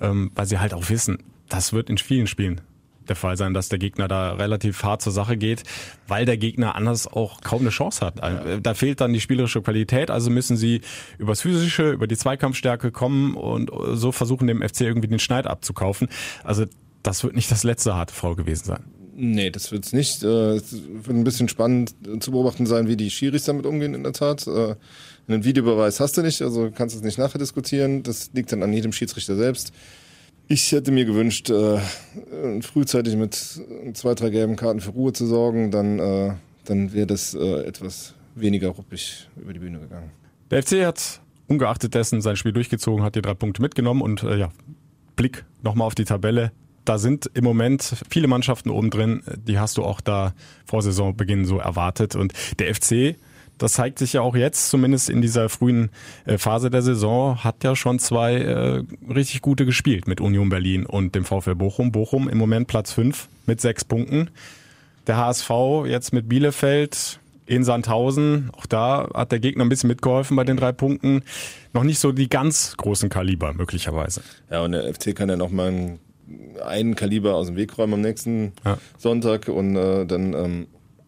ähm, 0.00 0.30
weil 0.34 0.46
sie 0.46 0.58
halt 0.58 0.74
auch 0.74 0.88
wissen, 0.90 1.18
das 1.48 1.72
wird 1.72 1.90
in 1.90 1.98
vielen 1.98 2.26
Spielen 2.26 2.60
der 3.08 3.16
Fall 3.16 3.36
sein, 3.38 3.54
dass 3.54 3.68
der 3.70 3.78
Gegner 3.78 4.06
da 4.06 4.32
relativ 4.34 4.82
hart 4.84 5.00
zur 5.00 5.12
Sache 5.12 5.36
geht, 5.38 5.62
weil 6.08 6.26
der 6.26 6.36
Gegner 6.36 6.74
anders 6.74 7.06
auch 7.06 7.40
kaum 7.40 7.62
eine 7.62 7.70
Chance 7.70 8.04
hat. 8.04 8.18
Äh, 8.20 8.60
Da 8.60 8.74
fehlt 8.74 9.00
dann 9.00 9.12
die 9.14 9.20
spielerische 9.20 9.62
Qualität, 9.62 10.10
also 10.10 10.30
müssen 10.30 10.56
sie 10.56 10.82
übers 11.16 11.40
Physische, 11.40 11.90
über 11.90 12.06
die 12.06 12.16
Zweikampfstärke 12.16 12.92
kommen 12.92 13.34
und 13.34 13.70
äh, 13.72 13.96
so 13.96 14.12
versuchen 14.12 14.46
dem 14.46 14.60
FC 14.62 14.82
irgendwie 14.82 15.08
den 15.08 15.18
Schneid 15.18 15.46
abzukaufen. 15.46 16.08
Also 16.44 16.66
das 17.02 17.24
wird 17.24 17.34
nicht 17.34 17.50
das 17.50 17.64
letzte 17.64 17.94
harte 17.94 18.12
Foul 18.14 18.36
gewesen 18.36 18.66
sein. 18.66 18.84
Nee, 19.20 19.50
das 19.50 19.72
wird's 19.72 19.92
nicht. 19.92 20.22
Äh, 20.22 20.56
Es 20.56 20.72
wird 20.72 21.08
ein 21.08 21.24
bisschen 21.24 21.48
spannend 21.48 21.94
zu 22.20 22.30
beobachten 22.30 22.66
sein, 22.66 22.88
wie 22.88 22.96
die 22.96 23.10
Schiris 23.10 23.44
damit 23.44 23.66
umgehen 23.66 23.94
in 23.94 24.02
der 24.02 24.12
Tat. 24.12 24.46
Einen 25.28 25.44
Videobeweis 25.44 26.00
hast 26.00 26.16
du 26.16 26.22
nicht, 26.22 26.40
also 26.40 26.70
kannst 26.74 26.96
es 26.96 27.02
nicht 27.02 27.18
nachher 27.18 27.38
diskutieren. 27.38 28.02
Das 28.02 28.30
liegt 28.32 28.50
dann 28.50 28.62
an 28.62 28.72
jedem 28.72 28.92
Schiedsrichter 28.92 29.36
selbst. 29.36 29.72
Ich 30.48 30.72
hätte 30.72 30.90
mir 30.90 31.04
gewünscht, 31.04 31.50
äh, 31.50 31.78
frühzeitig 32.62 33.16
mit 33.16 33.34
zwei, 33.34 34.14
drei 34.14 34.30
gelben 34.30 34.56
Karten 34.56 34.80
für 34.80 34.90
Ruhe 34.90 35.12
zu 35.12 35.26
sorgen, 35.26 35.70
dann, 35.70 35.98
äh, 35.98 36.32
dann 36.64 36.94
wäre 36.94 37.06
das 37.06 37.34
äh, 37.34 37.64
etwas 37.64 38.14
weniger 38.34 38.68
ruppig 38.68 39.28
über 39.36 39.52
die 39.52 39.58
Bühne 39.58 39.78
gegangen. 39.78 40.10
Der 40.50 40.62
FC 40.62 40.86
hat 40.86 41.20
ungeachtet 41.46 41.94
dessen 41.94 42.22
sein 42.22 42.36
Spiel 42.36 42.52
durchgezogen, 42.52 43.04
hat 43.04 43.14
die 43.14 43.22
drei 43.22 43.34
Punkte 43.34 43.60
mitgenommen 43.60 44.00
und 44.00 44.22
äh, 44.22 44.38
ja, 44.38 44.50
Blick 45.16 45.44
nochmal 45.62 45.86
auf 45.86 45.94
die 45.94 46.06
Tabelle. 46.06 46.52
Da 46.86 46.96
sind 46.96 47.30
im 47.34 47.44
Moment 47.44 47.96
viele 48.08 48.28
Mannschaften 48.28 48.70
oben 48.70 48.88
drin, 48.88 49.22
die 49.36 49.58
hast 49.58 49.76
du 49.76 49.84
auch 49.84 50.00
da 50.00 50.32
vor 50.64 50.80
Saisonbeginn 50.80 51.44
so 51.44 51.58
erwartet. 51.58 52.16
Und 52.16 52.32
der 52.58 52.74
FC, 52.74 53.18
das 53.58 53.74
zeigt 53.74 53.98
sich 53.98 54.14
ja 54.14 54.20
auch 54.22 54.36
jetzt, 54.36 54.70
zumindest 54.70 55.10
in 55.10 55.20
dieser 55.20 55.48
frühen 55.48 55.90
äh, 56.24 56.38
Phase 56.38 56.70
der 56.70 56.82
Saison, 56.82 57.42
hat 57.44 57.64
ja 57.64 57.76
schon 57.76 57.98
zwei 57.98 58.34
äh, 58.36 58.82
richtig 59.12 59.42
gute 59.42 59.66
gespielt 59.66 60.06
mit 60.08 60.20
Union 60.20 60.48
Berlin 60.48 60.86
und 60.86 61.14
dem 61.14 61.24
VfL 61.24 61.54
Bochum. 61.54 61.92
Bochum 61.92 62.28
im 62.28 62.38
Moment 62.38 62.68
Platz 62.68 62.92
fünf 62.92 63.28
mit 63.46 63.60
sechs 63.60 63.84
Punkten. 63.84 64.30
Der 65.06 65.16
HSV 65.16 65.50
jetzt 65.86 66.12
mit 66.12 66.28
Bielefeld 66.28 67.18
in 67.46 67.64
Sandhausen. 67.64 68.50
Auch 68.56 68.66
da 68.66 69.08
hat 69.14 69.32
der 69.32 69.40
Gegner 69.40 69.64
ein 69.64 69.68
bisschen 69.68 69.88
mitgeholfen 69.88 70.36
bei 70.36 70.44
den 70.44 70.56
drei 70.56 70.72
Punkten. 70.72 71.22
Noch 71.72 71.82
nicht 71.82 71.98
so 71.98 72.12
die 72.12 72.28
ganz 72.28 72.76
großen 72.76 73.08
Kaliber 73.08 73.54
möglicherweise. 73.54 74.20
Ja, 74.50 74.62
und 74.62 74.72
der 74.72 74.92
FC 74.92 75.16
kann 75.16 75.28
ja 75.30 75.36
noch 75.36 75.50
mal 75.50 75.68
einen, 75.68 75.98
einen 76.64 76.94
Kaliber 76.94 77.34
aus 77.34 77.46
dem 77.46 77.56
Weg 77.56 77.76
räumen 77.78 77.94
am 77.94 78.00
nächsten 78.02 78.52
Ja. 78.64 78.78
Sonntag 78.98 79.48
und 79.48 79.76
äh, 79.76 80.04
dann, 80.04 80.34
ähm, 80.34 80.66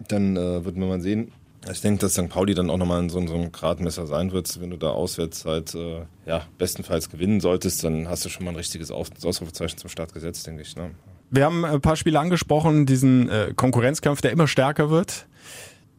dann 0.09 0.37
äh, 0.37 0.65
wird 0.65 0.77
man 0.77 0.89
mal 0.89 1.01
sehen. 1.01 1.31
Ich 1.71 1.81
denke, 1.83 2.01
dass 2.01 2.15
St. 2.15 2.29
Pauli 2.29 2.55
dann 2.55 2.71
auch 2.71 2.79
nochmal 2.79 3.09
so, 3.11 3.19
ein- 3.19 3.29
so 3.29 3.35
ein 3.35 3.53
Gradmesser 3.53 4.07
sein 4.07 4.33
wird. 4.33 4.61
Wenn 4.61 4.71
du 4.71 4.77
da 4.77 4.91
auswärts 4.91 5.45
halt 5.45 5.75
äh, 5.75 6.03
ja, 6.27 6.47
bestenfalls 6.57 7.11
gewinnen 7.11 7.41
solltest, 7.41 7.85
dann 7.85 8.09
hast 8.09 8.25
du 8.25 8.29
schon 8.31 8.45
mal 8.45 8.53
ein 8.53 8.57
richtiges 8.57 8.91
Ausrufezeichen 8.91 9.77
zum 9.79 9.91
Start 9.91 10.15
gesetzt, 10.15 10.47
denke 10.47 10.63
ich. 10.63 10.75
Ne? 10.77 10.93
Wir 11.31 11.45
haben 11.45 11.65
ein 11.65 11.81
paar 11.81 11.97
Spiele 11.97 12.19
angesprochen, 12.19 12.87
diesen 12.87 13.29
äh, 13.29 13.53
Konkurrenzkampf, 13.55 14.21
der 14.23 14.31
immer 14.33 14.49
stärker 14.49 14.91
wird. 14.91 15.27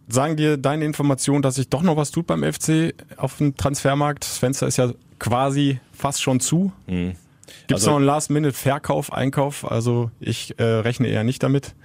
Sagen 0.07 0.35
dir 0.35 0.57
deine 0.57 0.83
Informationen, 0.83 1.41
dass 1.41 1.55
sich 1.55 1.69
doch 1.69 1.83
noch 1.83 1.95
was 1.95 2.11
tut 2.11 2.27
beim 2.27 2.43
FC 2.43 2.93
auf 3.17 3.37
dem 3.37 3.55
Transfermarkt? 3.55 4.23
Das 4.23 4.39
Fenster 4.39 4.67
ist 4.67 4.77
ja 4.77 4.91
quasi 5.19 5.79
fast 5.93 6.21
schon 6.21 6.39
zu. 6.39 6.71
Gibt 6.87 7.15
es 7.69 7.75
Also- 7.75 7.91
noch 7.91 7.97
einen 7.97 8.05
Last-Minute-Verkauf, 8.07 9.13
Einkauf? 9.13 9.69
Also 9.69 10.09
ich 10.19 10.59
äh, 10.59 10.63
rechne 10.63 11.07
eher 11.07 11.23
nicht 11.23 11.43
damit. 11.43 11.75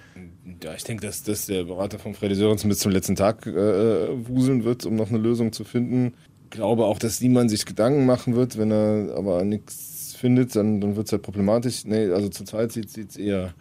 Ja, 0.63 0.75
ich 0.75 0.85
denke, 0.85 1.07
dass, 1.07 1.23
dass 1.23 1.47
der 1.47 1.65
Berater 1.65 1.99
von 1.99 2.15
Freddy 2.15 2.35
Sörensen 2.35 2.69
bis 2.69 2.79
zum 2.79 2.93
letzten 2.93 3.17
Tag 3.17 3.47
äh, 3.47 4.09
wuseln 4.29 4.65
wird, 4.65 4.87
um 4.87 4.97
noch 4.97 5.11
eine 5.11 5.19
Lösung 5.19 5.53
zu 5.53 5.65
finden. 5.65 6.15
Glaube 6.51 6.85
auch, 6.85 6.99
dass 6.99 7.21
niemand 7.21 7.51
sich 7.51 7.67
Gedanken 7.67 8.07
machen 8.07 8.37
wird, 8.37 8.57
wenn 8.57 8.71
er 8.71 9.15
aber 9.17 9.45
nichts 9.45 10.15
findet, 10.17 10.57
dann, 10.57 10.81
dann 10.81 10.97
wird 10.97 11.07
es 11.07 11.13
halt 11.13 11.23
problematisch. 11.23 11.85
Nee, 11.85 12.11
also 12.11 12.29
zurzeit 12.29 12.73
sieht 12.73 12.95
es 12.97 13.17
eher, 13.17 13.55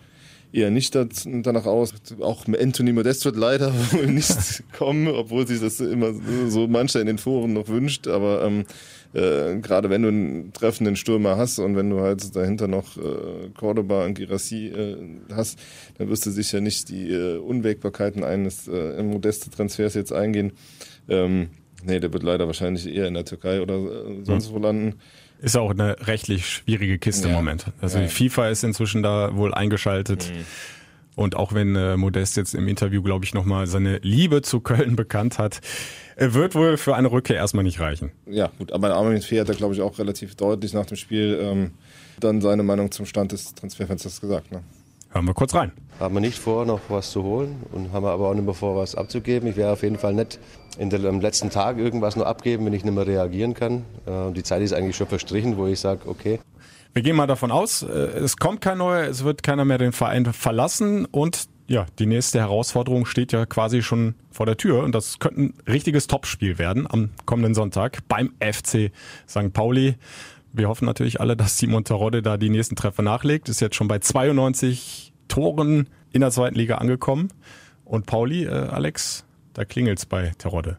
eher 0.54 0.72
nicht 0.72 0.96
danach 0.96 1.66
aus. 1.66 1.94
Auch 2.22 2.46
Anthony 2.48 2.94
Modest 2.94 3.26
wird 3.26 3.36
leider 3.36 3.74
wohl 3.92 4.08
nicht 4.08 4.64
kommen, 4.72 5.08
obwohl 5.08 5.46
sich 5.48 5.60
das 5.60 5.80
immer 5.80 6.14
so 6.48 6.68
mancher 6.68 7.02
in 7.02 7.08
den 7.08 7.18
Foren 7.18 7.54
noch 7.54 7.68
wünscht. 7.68 8.08
Aber 8.08 8.44
ähm, 8.46 8.66
äh, 9.16 9.58
gerade 9.62 9.90
wenn 9.90 10.02
du 10.04 10.10
einen 10.10 10.54
treffenden 10.54 10.96
Stürmer 10.96 11.38
hast 11.38 11.58
und 11.60 11.76
wenn 11.76 11.90
du 11.90 12.02
halt 12.02 12.36
dahinter 12.36 12.68
noch 12.68 12.98
äh, 12.98 13.50
Cordoba 13.58 14.06
und 14.06 14.14
Girassi 14.16 14.68
äh, 14.68 14.98
hast, 15.34 15.58
dann 15.98 16.10
wirst 16.10 16.26
du 16.26 16.32
sicher 16.32 16.62
nicht 16.62 16.90
die 16.90 17.10
äh, 17.12 17.38
Unwägbarkeiten 17.38 18.24
eines 18.24 18.68
äh, 18.68 19.02
modeste 19.02 19.50
Transfers 19.50 19.94
jetzt 19.96 20.12
eingehen. 20.14 20.52
Ähm, 21.10 21.50
nee, 21.84 22.00
der 22.00 22.12
wird 22.14 22.24
leider 22.24 22.46
wahrscheinlich 22.48 22.88
eher 22.88 23.08
in 23.08 23.14
der 23.14 23.26
Türkei 23.26 23.62
oder 23.62 23.76
äh, 23.76 24.24
sonst 24.24 24.52
wo 24.52 24.60
landen. 24.60 24.96
Ist 25.42 25.58
auch 25.58 25.72
eine 25.72 25.96
rechtlich 26.08 26.46
schwierige 26.48 26.98
Kiste 26.98 27.28
im 27.28 27.34
Ja. 27.34 27.38
Moment. 27.40 27.66
Also 27.82 27.98
Ja. 28.00 28.06
die 28.06 28.10
FIFA 28.10 28.50
ist 28.50 28.64
inzwischen 28.64 29.04
da 29.04 29.36
wohl 29.36 29.54
eingeschaltet. 29.54 30.32
Und 31.16 31.36
auch 31.36 31.54
wenn 31.54 31.76
äh, 31.76 31.98
Modest 31.98 32.36
jetzt 32.38 32.54
im 32.54 32.68
Interview, 32.68 33.02
glaube 33.02 33.26
ich, 33.26 33.34
nochmal 33.34 33.68
seine 33.68 34.00
Liebe 34.00 34.42
zu 34.42 34.60
Köln 34.60 34.96
bekannt 34.98 35.40
hat, 35.40 35.62
äh, 36.16 36.34
wird 36.34 36.56
wohl 36.56 36.78
für 36.78 36.96
eine 36.96 37.12
Rückkehr 37.12 37.38
erstmal 37.38 37.64
nicht 37.64 37.80
reichen. 37.80 38.12
Ja, 38.26 38.52
gut, 38.58 38.72
aber 38.72 38.94
Armin 38.94 39.22
Fee 39.22 39.40
hat 39.40 39.50
da, 39.50 39.54
glaube 39.54 39.74
ich, 39.74 39.82
auch 39.82 39.98
relativ 39.98 40.36
deutlich 40.36 40.74
nach 40.74 40.86
dem 40.86 40.98
Spiel 40.98 41.40
ähm, 41.42 41.72
dann 42.20 42.42
seine 42.42 42.64
Meinung 42.64 42.92
zum 42.92 43.06
Stand 43.06 43.32
des 43.32 43.56
Transferfensters 43.56 44.22
gesagt. 44.22 44.52
Ne? 44.52 44.62
Hören 45.12 45.26
wir 45.26 45.34
kurz 45.34 45.56
rein. 45.56 45.72
Haben 46.00 46.16
wir 46.16 46.20
nicht 46.20 46.38
vor, 46.38 46.66
noch 46.66 46.82
was 46.90 47.12
zu 47.12 47.24
holen 47.24 47.64
und 47.72 47.94
haben 47.94 48.06
aber 48.06 48.28
auch 48.28 48.34
nicht 48.34 48.44
mehr 48.44 48.54
vor, 48.54 48.76
was 48.76 48.96
abzugeben. 48.96 49.48
Ich 49.48 49.56
werde 49.56 49.72
auf 49.72 49.82
jeden 49.82 49.98
Fall 49.98 50.14
nicht 50.14 50.40
in 50.78 50.90
der, 50.90 51.04
am 51.06 51.22
letzten 51.22 51.50
Tag 51.50 51.78
irgendwas 51.78 52.18
noch 52.18 52.26
abgeben, 52.26 52.66
wenn 52.66 52.74
ich 52.74 52.84
nicht 52.84 52.94
mehr 52.94 53.08
reagieren 53.08 53.54
kann. 53.54 53.86
Äh, 54.06 54.34
die 54.34 54.44
Zeit 54.44 54.62
ist 54.62 54.74
eigentlich 54.74 54.98
schon 54.98 55.08
verstrichen, 55.08 55.56
wo 55.56 55.68
ich 55.68 55.80
sage, 55.80 56.02
okay, 56.08 56.40
Wir 56.96 57.02
gehen 57.02 57.18
mal 57.18 57.28
davon 57.28 57.52
aus, 57.52 57.84
äh, 57.84 57.88
es 57.88 58.38
kommt 58.38 58.62
kein 58.62 58.78
neuer, 58.78 59.04
es 59.04 59.26
wird 59.26 59.44
keiner 59.44 59.66
mehr 59.66 59.78
den 59.78 59.92
Verein 59.92 60.32
verlassen 60.32 61.04
und 61.04 61.50
ja, 61.68 61.88
die 62.00 62.06
nächste 62.06 62.40
Herausforderung 62.40 63.06
steht 63.06 63.34
ja 63.34 63.46
quasi 63.46 63.82
schon 63.82 64.16
vor 64.32 64.46
der 64.46 64.56
Tür 64.56 64.82
und 64.82 64.96
das 64.96 65.20
könnte 65.20 65.42
ein 65.42 65.54
richtiges 65.68 66.08
Topspiel 66.08 66.58
werden 66.58 66.88
am 66.90 67.10
kommenden 67.26 67.54
Sonntag 67.54 68.08
beim 68.08 68.32
FC 68.40 68.94
St. 69.28 69.52
Pauli. 69.52 69.96
Wir 70.54 70.70
hoffen 70.70 70.86
natürlich 70.86 71.20
alle, 71.20 71.36
dass 71.36 71.58
Simon 71.58 71.84
Terodde 71.84 72.22
da 72.22 72.38
die 72.38 72.50
nächsten 72.50 72.78
Treffer 72.78 73.04
nachlegt. 73.04 73.50
Ist 73.50 73.60
jetzt 73.60 73.76
schon 73.76 73.90
bei 73.90 74.00
92 74.00 75.12
Toren 75.28 75.90
in 76.14 76.22
der 76.22 76.32
zweiten 76.32 76.56
Liga 76.56 76.76
angekommen. 76.76 77.28
Und 77.84 78.06
Pauli, 78.06 78.46
äh, 78.46 78.52
Alex, 78.52 79.26
da 79.54 79.66
klingelt's 79.66 80.06
bei 80.06 80.32
Terodde. 80.38 80.78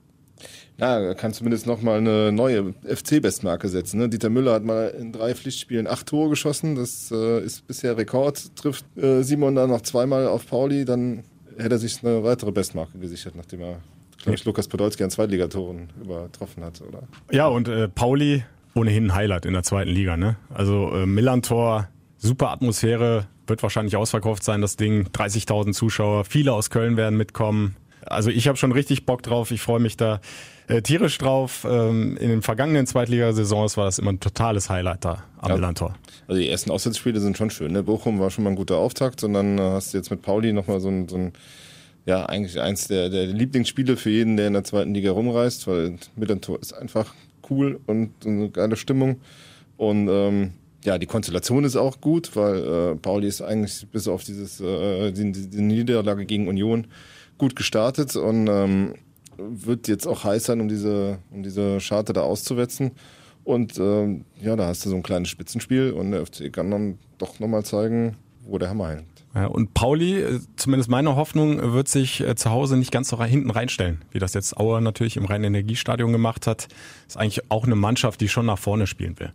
Ja, 0.79 0.99
er 0.99 1.15
kann 1.15 1.33
zumindest 1.33 1.67
nochmal 1.67 1.99
eine 1.99 2.33
neue 2.33 2.75
FC-Bestmarke 2.85 3.69
setzen. 3.69 3.99
Ne? 3.99 4.09
Dieter 4.09 4.29
Müller 4.29 4.53
hat 4.53 4.65
mal 4.65 4.89
in 4.89 5.13
drei 5.13 5.35
Pflichtspielen 5.35 5.87
acht 5.87 6.07
Tore 6.07 6.31
geschossen. 6.31 6.75
Das 6.75 7.11
äh, 7.11 7.41
ist 7.41 7.67
bisher 7.67 7.97
Rekord. 7.97 8.55
Trifft 8.57 8.85
äh, 8.97 9.23
Simon 9.23 9.55
dann 9.55 9.71
noch 9.71 9.81
zweimal 9.81 10.27
auf 10.27 10.47
Pauli, 10.47 10.85
dann 10.85 11.25
hätte 11.57 11.77
er 11.77 11.79
sich 11.79 12.05
eine 12.05 12.23
weitere 12.23 12.53
Bestmarke 12.53 12.99
gesichert, 12.99 13.35
nachdem 13.37 13.63
er, 13.63 13.81
glaube 14.23 14.37
ich, 14.37 14.45
Lukas 14.45 14.69
Podolski 14.69 15.03
an 15.03 15.11
Zweitligatoren 15.11 15.89
übertroffen 15.99 16.63
hat, 16.63 16.83
oder? 16.83 17.05
Ja, 17.31 17.47
und 17.47 17.69
äh, 17.69 17.89
Pauli 17.89 18.45
ohnehin 18.75 19.07
ein 19.07 19.15
Highlight 19.15 19.47
in 19.47 19.55
der 19.55 19.63
zweiten 19.63 19.91
Liga. 19.91 20.19
Ne? 20.19 20.37
Also 20.53 20.93
äh, 20.93 21.07
Millantor, 21.07 21.89
super 22.19 22.51
Atmosphäre, 22.51 23.27
wird 23.47 23.63
wahrscheinlich 23.63 23.97
ausverkauft 23.97 24.43
sein, 24.43 24.61
das 24.61 24.77
Ding. 24.77 25.07
30.000 25.09 25.73
Zuschauer, 25.73 26.25
viele 26.25 26.53
aus 26.53 26.69
Köln 26.69 26.99
werden 26.99 27.17
mitkommen. 27.17 27.77
Also 28.05 28.29
ich 28.29 28.47
habe 28.49 28.59
schon 28.59 28.73
richtig 28.73 29.07
Bock 29.07 29.23
drauf, 29.23 29.51
ich 29.51 29.63
freue 29.63 29.81
mich 29.81 29.97
da 29.97 30.21
äh, 30.69 30.83
tierisch 30.83 31.19
drauf. 31.19 31.67
Ähm, 31.69 32.17
in 32.17 32.29
den 32.29 32.43
vergangenen 32.43 32.87
Zweitligasaisons 32.87 33.77
war 33.77 33.85
das 33.85 33.99
immer 33.99 34.13
ein 34.13 34.21
totales 34.21 34.69
Highlight 34.69 35.05
da 35.05 35.25
am 35.39 35.51
Ja. 35.51 35.55
Millantor. 35.57 35.95
Also 36.27 36.41
die 36.41 36.49
ersten 36.49 36.71
Auswärtsspiele 36.71 37.21
sind 37.21 37.37
schon 37.37 37.51
schön. 37.51 37.73
Ne? 37.73 37.83
Bochum 37.83 38.19
war 38.19 38.31
schon 38.31 38.45
mal 38.45 38.51
ein 38.51 38.57
guter 38.57 38.77
Auftakt 38.77 39.23
und 39.25 39.35
dann 39.35 39.59
äh, 39.59 39.63
hast 39.63 39.93
du 39.93 39.99
jetzt 39.99 40.11
mit 40.11 40.23
Pauli 40.23 40.53
nochmal 40.53 40.81
so 40.81 40.89
ein, 40.89 41.09
so 41.09 41.17
ein, 41.17 41.33
ja, 42.05 42.27
eigentlich 42.27 42.61
eins 42.61 42.89
der, 42.89 43.09
der 43.11 43.27
Lieblingsspiele 43.27 43.97
für 43.97 44.11
jeden, 44.11 44.37
der 44.37 44.49
in 44.49 44.53
der 44.53 44.65
zweiten 44.65 44.95
Liga 44.95 45.13
rumreist, 45.13 45.67
weil 45.67 45.97
Millantor 46.17 46.61
ist 46.61 46.73
einfach 46.73 47.15
cool 47.51 47.81
und 47.87 48.11
eine 48.25 48.51
geile 48.51 48.77
Stimmung. 48.77 49.21
Und 49.77 50.09
ähm, 50.09 50.53
ja, 50.85 50.99
die 50.99 51.07
Konstellation 51.07 51.65
ist 51.65 51.77
auch 51.77 52.01
gut, 52.01 52.35
weil 52.35 52.57
äh, 52.57 52.95
Pauli 52.97 53.27
ist 53.27 53.43
eigentlich 53.43 53.87
bis 53.91 54.09
auf 54.09 54.25
dieses 54.25 54.61
äh, 54.61 55.13
die, 55.13 55.33
die 55.33 55.49
die 55.49 55.61
Niederlage 55.61 56.27
gegen 56.27 56.49
Union 56.49 56.87
gut 57.39 57.57
gestartet 57.57 58.17
und 58.17 58.47
ähm, 58.49 58.95
wird 59.39 59.89
jetzt 59.89 60.07
auch 60.07 60.25
heiß 60.25 60.45
sein, 60.45 60.61
um 60.61 60.69
diese, 60.69 61.19
um 61.31 61.43
diese 61.43 61.81
Scharte 61.81 62.13
da 62.13 62.23
auszuwetzen. 62.23 62.93
Und 63.45 63.79
ähm, 63.79 64.25
ja, 64.41 64.57
da 64.57 64.67
hast 64.67 64.85
du 64.85 64.91
so 64.91 64.97
ein 64.97 65.03
kleines 65.03 65.29
Spitzenspiel 65.29 65.93
und 65.93 66.11
der 66.11 66.27
FC 66.27 66.53
kann 66.53 66.71
dann 66.71 66.99
doch 67.19 67.39
nochmal 67.39 67.65
zeigen, 67.65 68.17
wo 68.45 68.59
der 68.59 68.71
Hammer 68.71 68.91
hängt. 68.91 69.17
Ja, 69.35 69.47
und 69.47 69.75
Pauli, 69.75 70.21
äh, 70.21 70.41
zumindest 70.57 70.91
meine 70.91 71.15
Hoffnung, 71.15 71.75
wird 71.75 71.89
sich 71.89 72.23
äh, 72.23 72.35
zu 72.35 72.51
Hause 72.51 72.77
nicht 72.77 72.91
ganz 72.91 73.09
so 73.09 73.23
hinten 73.23 73.51
reinstellen, 73.51 74.03
wie 74.11 74.19
das 74.19 74.35
jetzt 74.35 74.57
Auer 74.57 74.81
natürlich 74.81 75.17
im 75.17 75.27
Rhein-Energiestadion 75.27 76.11
gemacht 76.11 76.47
hat. 76.47 76.69
Ist 77.07 77.19
eigentlich 77.19 77.51
auch 77.51 77.65
eine 77.65 77.77
Mannschaft, 77.77 78.21
die 78.21 78.29
schon 78.29 78.47
nach 78.47 78.59
vorne 78.59 78.87
spielen 78.87 79.19
will. 79.21 79.33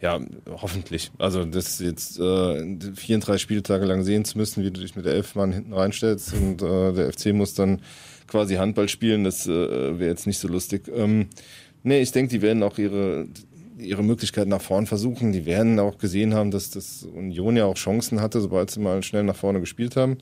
Ja, 0.00 0.20
hoffentlich. 0.48 1.10
Also 1.18 1.44
das 1.44 1.78
jetzt 1.78 2.18
äh, 2.18 2.94
34 2.94 3.40
Spieltage 3.40 3.86
lang 3.86 4.02
sehen 4.02 4.24
zu 4.24 4.36
müssen, 4.36 4.62
wie 4.62 4.70
du 4.70 4.80
dich 4.80 4.96
mit 4.96 5.06
der 5.06 5.14
Elfmann 5.14 5.52
hinten 5.52 5.72
reinstellst 5.72 6.34
und 6.34 6.62
äh, 6.62 6.92
der 6.92 7.12
FC 7.12 7.32
muss 7.32 7.54
dann 7.54 7.80
quasi 8.26 8.56
Handball 8.56 8.88
spielen, 8.88 9.24
das 9.24 9.46
äh, 9.46 9.98
wäre 9.98 10.10
jetzt 10.10 10.26
nicht 10.26 10.38
so 10.38 10.48
lustig. 10.48 10.90
Ähm, 10.94 11.28
nee, 11.82 12.00
ich 12.00 12.12
denke, 12.12 12.30
die 12.30 12.42
werden 12.42 12.62
auch 12.62 12.78
ihre 12.78 13.28
ihre 13.78 14.02
Möglichkeiten 14.02 14.50
nach 14.50 14.62
vorn 14.62 14.86
versuchen. 14.86 15.32
Die 15.32 15.46
werden 15.46 15.78
auch 15.78 15.98
gesehen 15.98 16.34
haben, 16.34 16.50
dass 16.50 16.70
das 16.70 17.04
Union 17.04 17.56
ja 17.56 17.64
auch 17.64 17.74
Chancen 17.74 18.20
hatte, 18.20 18.40
sobald 18.40 18.70
sie 18.70 18.80
mal 18.80 19.02
schnell 19.02 19.24
nach 19.24 19.36
vorne 19.36 19.60
gespielt 19.60 19.96
haben. 19.96 20.18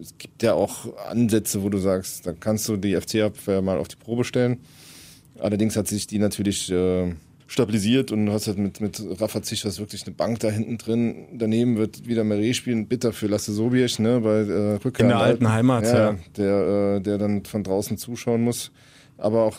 Es 0.00 0.16
gibt 0.18 0.42
ja 0.42 0.54
auch 0.54 0.96
Ansätze, 1.08 1.62
wo 1.62 1.68
du 1.68 1.78
sagst, 1.78 2.26
da 2.26 2.32
kannst 2.32 2.68
du 2.68 2.76
die 2.76 2.94
FC-Abwehr 2.94 3.62
mal 3.62 3.78
auf 3.78 3.88
die 3.88 3.96
Probe 3.96 4.24
stellen. 4.24 4.58
Allerdings 5.38 5.76
hat 5.76 5.88
sich 5.88 6.06
die 6.06 6.18
natürlich 6.18 6.70
äh, 6.70 7.14
stabilisiert 7.46 8.12
und 8.12 8.26
du 8.26 8.32
hast 8.32 8.46
halt 8.46 8.58
mit, 8.58 8.80
mit 8.80 9.02
Rafa 9.20 9.42
Zichers 9.42 9.78
wirklich 9.78 10.04
eine 10.06 10.14
Bank 10.14 10.40
da 10.40 10.48
hinten 10.48 10.78
drin. 10.78 11.28
Daneben 11.32 11.76
wird 11.76 12.06
wieder 12.06 12.24
Meret 12.24 12.56
spielen, 12.56 12.86
bitter 12.86 13.12
für 13.12 13.26
Lasse 13.26 13.52
Sobiech, 13.52 13.98
ne, 13.98 14.20
bei 14.20 14.38
äh, 14.40 14.74
Rückkehr. 14.84 15.04
In 15.04 15.08
der 15.10 15.18
alten 15.18 15.52
Heimat, 15.52 15.84
ja. 15.84 16.12
ja. 16.12 16.16
Der, 16.36 16.96
äh, 16.96 17.00
der 17.00 17.18
dann 17.18 17.44
von 17.44 17.62
draußen 17.62 17.98
zuschauen 17.98 18.42
muss. 18.42 18.72
Aber 19.18 19.44
auch 19.44 19.58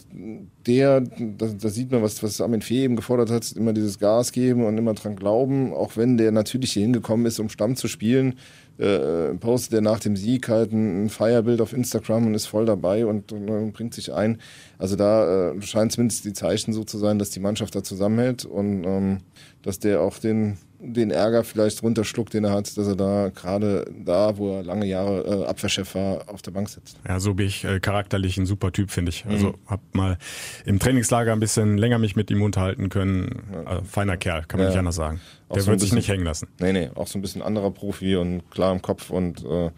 der, 0.67 1.01
da, 1.01 1.47
da 1.47 1.69
sieht 1.69 1.91
man, 1.91 2.03
was, 2.03 2.21
was 2.21 2.41
Armin 2.41 2.61
Fee 2.61 2.83
eben 2.83 2.95
gefordert 2.95 3.31
hat, 3.31 3.51
immer 3.53 3.73
dieses 3.73 3.97
Gas 3.97 4.31
geben 4.31 4.65
und 4.65 4.77
immer 4.77 4.93
dran 4.93 5.15
glauben, 5.15 5.73
auch 5.73 5.97
wenn 5.97 6.17
der 6.17 6.31
natürlich 6.31 6.73
hier 6.73 6.83
hingekommen 6.83 7.25
ist, 7.25 7.39
um 7.39 7.49
Stamm 7.49 7.75
zu 7.75 7.87
spielen, 7.87 8.35
äh, 8.77 9.33
postet 9.33 9.73
er 9.73 9.81
nach 9.81 9.99
dem 9.99 10.15
Sieg 10.15 10.47
halt 10.49 10.71
ein, 10.71 11.09
Feierbild 11.09 11.61
auf 11.61 11.73
Instagram 11.73 12.27
und 12.27 12.35
ist 12.35 12.45
voll 12.45 12.65
dabei 12.65 13.07
und, 13.07 13.31
und, 13.31 13.49
und 13.49 13.73
bringt 13.73 13.95
sich 13.95 14.13
ein. 14.13 14.37
Also 14.77 14.95
da 14.95 15.51
äh, 15.51 15.61
scheint 15.63 15.91
zumindest 15.91 16.25
die 16.25 16.33
Zeichen 16.33 16.73
so 16.73 16.83
zu 16.83 16.99
sein, 16.99 17.17
dass 17.17 17.31
die 17.31 17.39
Mannschaft 17.39 17.73
da 17.73 17.83
zusammenhält 17.83 18.45
und 18.45 18.83
ähm, 18.83 19.17
dass 19.63 19.79
der 19.79 20.01
auch 20.01 20.19
den 20.19 20.57
den 20.79 21.11
Ärger 21.11 21.43
vielleicht 21.43 21.81
runterschluckt, 21.81 22.33
den 22.33 22.43
er 22.43 22.51
hat, 22.51 22.77
dass 22.77 22.87
er 22.87 22.95
da 22.95 23.29
gerade 23.29 23.85
da, 24.05 24.37
wo 24.37 24.57
er 24.57 24.63
lange 24.63 24.85
Jahre 24.85 25.43
äh, 25.43 25.45
Abwehrchef 25.45 25.95
war, 25.95 26.29
auf 26.29 26.41
der 26.41 26.51
Bank 26.51 26.69
sitzt. 26.69 26.97
Ja, 27.07 27.19
so 27.19 27.33
bin 27.33 27.47
ich 27.47 27.63
äh, 27.63 27.79
charakterlich 27.79 28.37
ein 28.37 28.45
super 28.45 28.71
Typ, 28.71 28.91
finde 28.91 29.09
ich. 29.09 29.25
Also 29.25 29.49
mhm. 29.49 29.55
hab 29.65 29.81
mal 29.93 30.17
im 30.65 30.79
Trainingslager 30.79 31.33
ein 31.33 31.39
bisschen 31.39 31.77
länger 31.77 31.97
mich 31.97 32.15
mit 32.15 32.29
ihm 32.29 32.41
unterhalten 32.41 32.89
können. 32.89 33.43
Also, 33.65 33.83
feiner 33.85 34.17
Kerl, 34.17 34.43
kann 34.47 34.59
man 34.59 34.67
ja. 34.67 34.69
nicht 34.71 34.79
anders 34.79 34.95
sagen. 34.95 35.19
Auch 35.49 35.55
Der 35.55 35.63
so 35.63 35.71
wird 35.71 35.79
sich 35.79 35.93
nicht 35.93 36.09
hängen 36.09 36.25
lassen. 36.25 36.47
Nee, 36.59 36.73
nee, 36.73 36.89
auch 36.93 37.07
so 37.07 37.17
ein 37.17 37.21
bisschen 37.21 37.41
anderer 37.41 37.71
Profi 37.71 38.15
und 38.15 38.49
klar 38.51 38.73
im 38.73 38.81
Kopf 38.81 39.09
und 39.09 39.43
äh, 39.45 39.71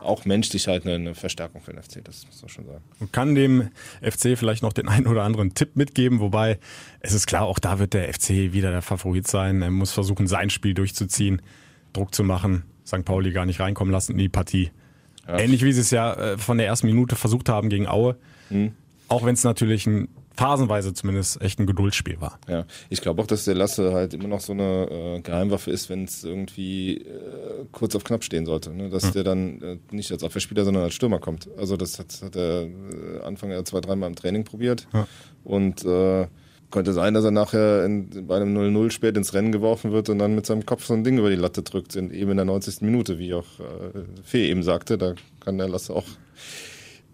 auch 0.00 0.24
menschlich 0.24 0.68
halt 0.68 0.84
eine, 0.84 0.94
eine, 0.94 1.14
Verstärkung 1.14 1.60
für 1.60 1.72
den 1.72 1.82
FC, 1.82 2.04
das 2.04 2.26
muss 2.26 2.42
man 2.42 2.48
schon 2.48 2.66
sagen. 2.66 2.84
Und 3.00 3.12
kann 3.12 3.34
dem 3.34 3.70
FC 4.02 4.36
vielleicht 4.36 4.62
noch 4.62 4.72
den 4.72 4.88
einen 4.88 5.06
oder 5.06 5.22
anderen 5.22 5.54
Tipp 5.54 5.76
mitgeben, 5.76 6.20
wobei 6.20 6.58
es 7.00 7.12
ist 7.12 7.26
klar, 7.26 7.42
auch 7.42 7.58
da 7.58 7.78
wird 7.78 7.94
der 7.94 8.12
FC 8.12 8.52
wieder 8.52 8.70
der 8.70 8.82
Favorit 8.82 9.26
sein. 9.26 9.62
Er 9.62 9.70
muss 9.70 9.92
versuchen, 9.92 10.26
sein 10.26 10.50
Spiel 10.50 10.74
durchzuziehen, 10.74 11.42
Druck 11.92 12.14
zu 12.14 12.24
machen, 12.24 12.64
St. 12.86 13.04
Pauli 13.04 13.32
gar 13.32 13.46
nicht 13.46 13.60
reinkommen 13.60 13.92
lassen 13.92 14.12
in 14.12 14.18
die 14.18 14.28
Partie. 14.28 14.70
Ja. 15.26 15.38
Ähnlich 15.38 15.62
wie 15.62 15.72
sie 15.72 15.80
es 15.80 15.90
ja 15.90 16.14
äh, 16.14 16.38
von 16.38 16.58
der 16.58 16.66
ersten 16.66 16.86
Minute 16.86 17.16
versucht 17.16 17.48
haben 17.48 17.68
gegen 17.68 17.86
Aue. 17.86 18.16
Mhm. 18.50 18.72
Auch 19.08 19.24
wenn 19.24 19.34
es 19.34 19.44
natürlich 19.44 19.86
ein 19.86 20.08
phasenweise 20.36 20.94
zumindest 20.94 21.40
echt 21.40 21.58
ein 21.58 21.66
Geduldsspiel 21.66 22.20
war. 22.20 22.38
Ja, 22.48 22.66
ich 22.90 23.00
glaube 23.00 23.22
auch, 23.22 23.26
dass 23.26 23.44
der 23.44 23.54
Lasse 23.54 23.92
halt 23.92 24.14
immer 24.14 24.28
noch 24.28 24.40
so 24.40 24.52
eine 24.52 24.88
äh, 24.90 25.20
Geheimwaffe 25.20 25.70
ist, 25.70 25.88
wenn 25.88 26.04
es 26.04 26.24
irgendwie 26.24 26.98
äh, 26.98 27.64
kurz 27.72 27.94
auf 27.96 28.04
knapp 28.04 28.24
stehen 28.24 28.46
sollte. 28.46 28.70
Ne? 28.70 28.90
Dass 28.90 29.04
hm. 29.04 29.12
der 29.12 29.24
dann 29.24 29.62
äh, 29.62 29.78
nicht 29.90 30.12
als 30.12 30.22
Abwehrspieler, 30.22 30.64
sondern 30.64 30.84
als 30.84 30.94
Stürmer 30.94 31.18
kommt. 31.18 31.48
Also 31.56 31.76
das 31.76 31.98
hat, 31.98 32.20
hat 32.22 32.36
er 32.36 32.64
äh, 32.64 33.22
Anfang 33.24 33.50
ja 33.50 33.64
zwei, 33.64 33.80
dreimal 33.80 34.08
im 34.08 34.16
Training 34.16 34.44
probiert. 34.44 34.86
Ja. 34.92 35.06
Und 35.44 35.84
äh, 35.84 36.26
könnte 36.70 36.92
sein, 36.92 37.14
dass 37.14 37.24
er 37.24 37.30
nachher 37.30 37.84
in, 37.84 38.26
bei 38.26 38.36
einem 38.36 38.56
0-0 38.56 38.90
spät 38.90 39.16
ins 39.16 39.34
Rennen 39.34 39.52
geworfen 39.52 39.92
wird 39.92 40.08
und 40.08 40.18
dann 40.18 40.34
mit 40.34 40.46
seinem 40.46 40.66
Kopf 40.66 40.84
so 40.84 40.94
ein 40.94 41.04
Ding 41.04 41.18
über 41.18 41.30
die 41.30 41.36
Latte 41.36 41.62
drückt, 41.62 41.96
in, 41.96 42.10
eben 42.10 42.32
in 42.32 42.36
der 42.36 42.46
90. 42.46 42.82
Minute, 42.82 43.18
wie 43.18 43.34
auch 43.34 43.46
äh, 43.60 44.00
Fee 44.24 44.50
eben 44.50 44.62
sagte. 44.62 44.98
Da 44.98 45.14
kann 45.40 45.58
der 45.58 45.68
Lasse 45.68 45.94
auch 45.94 46.04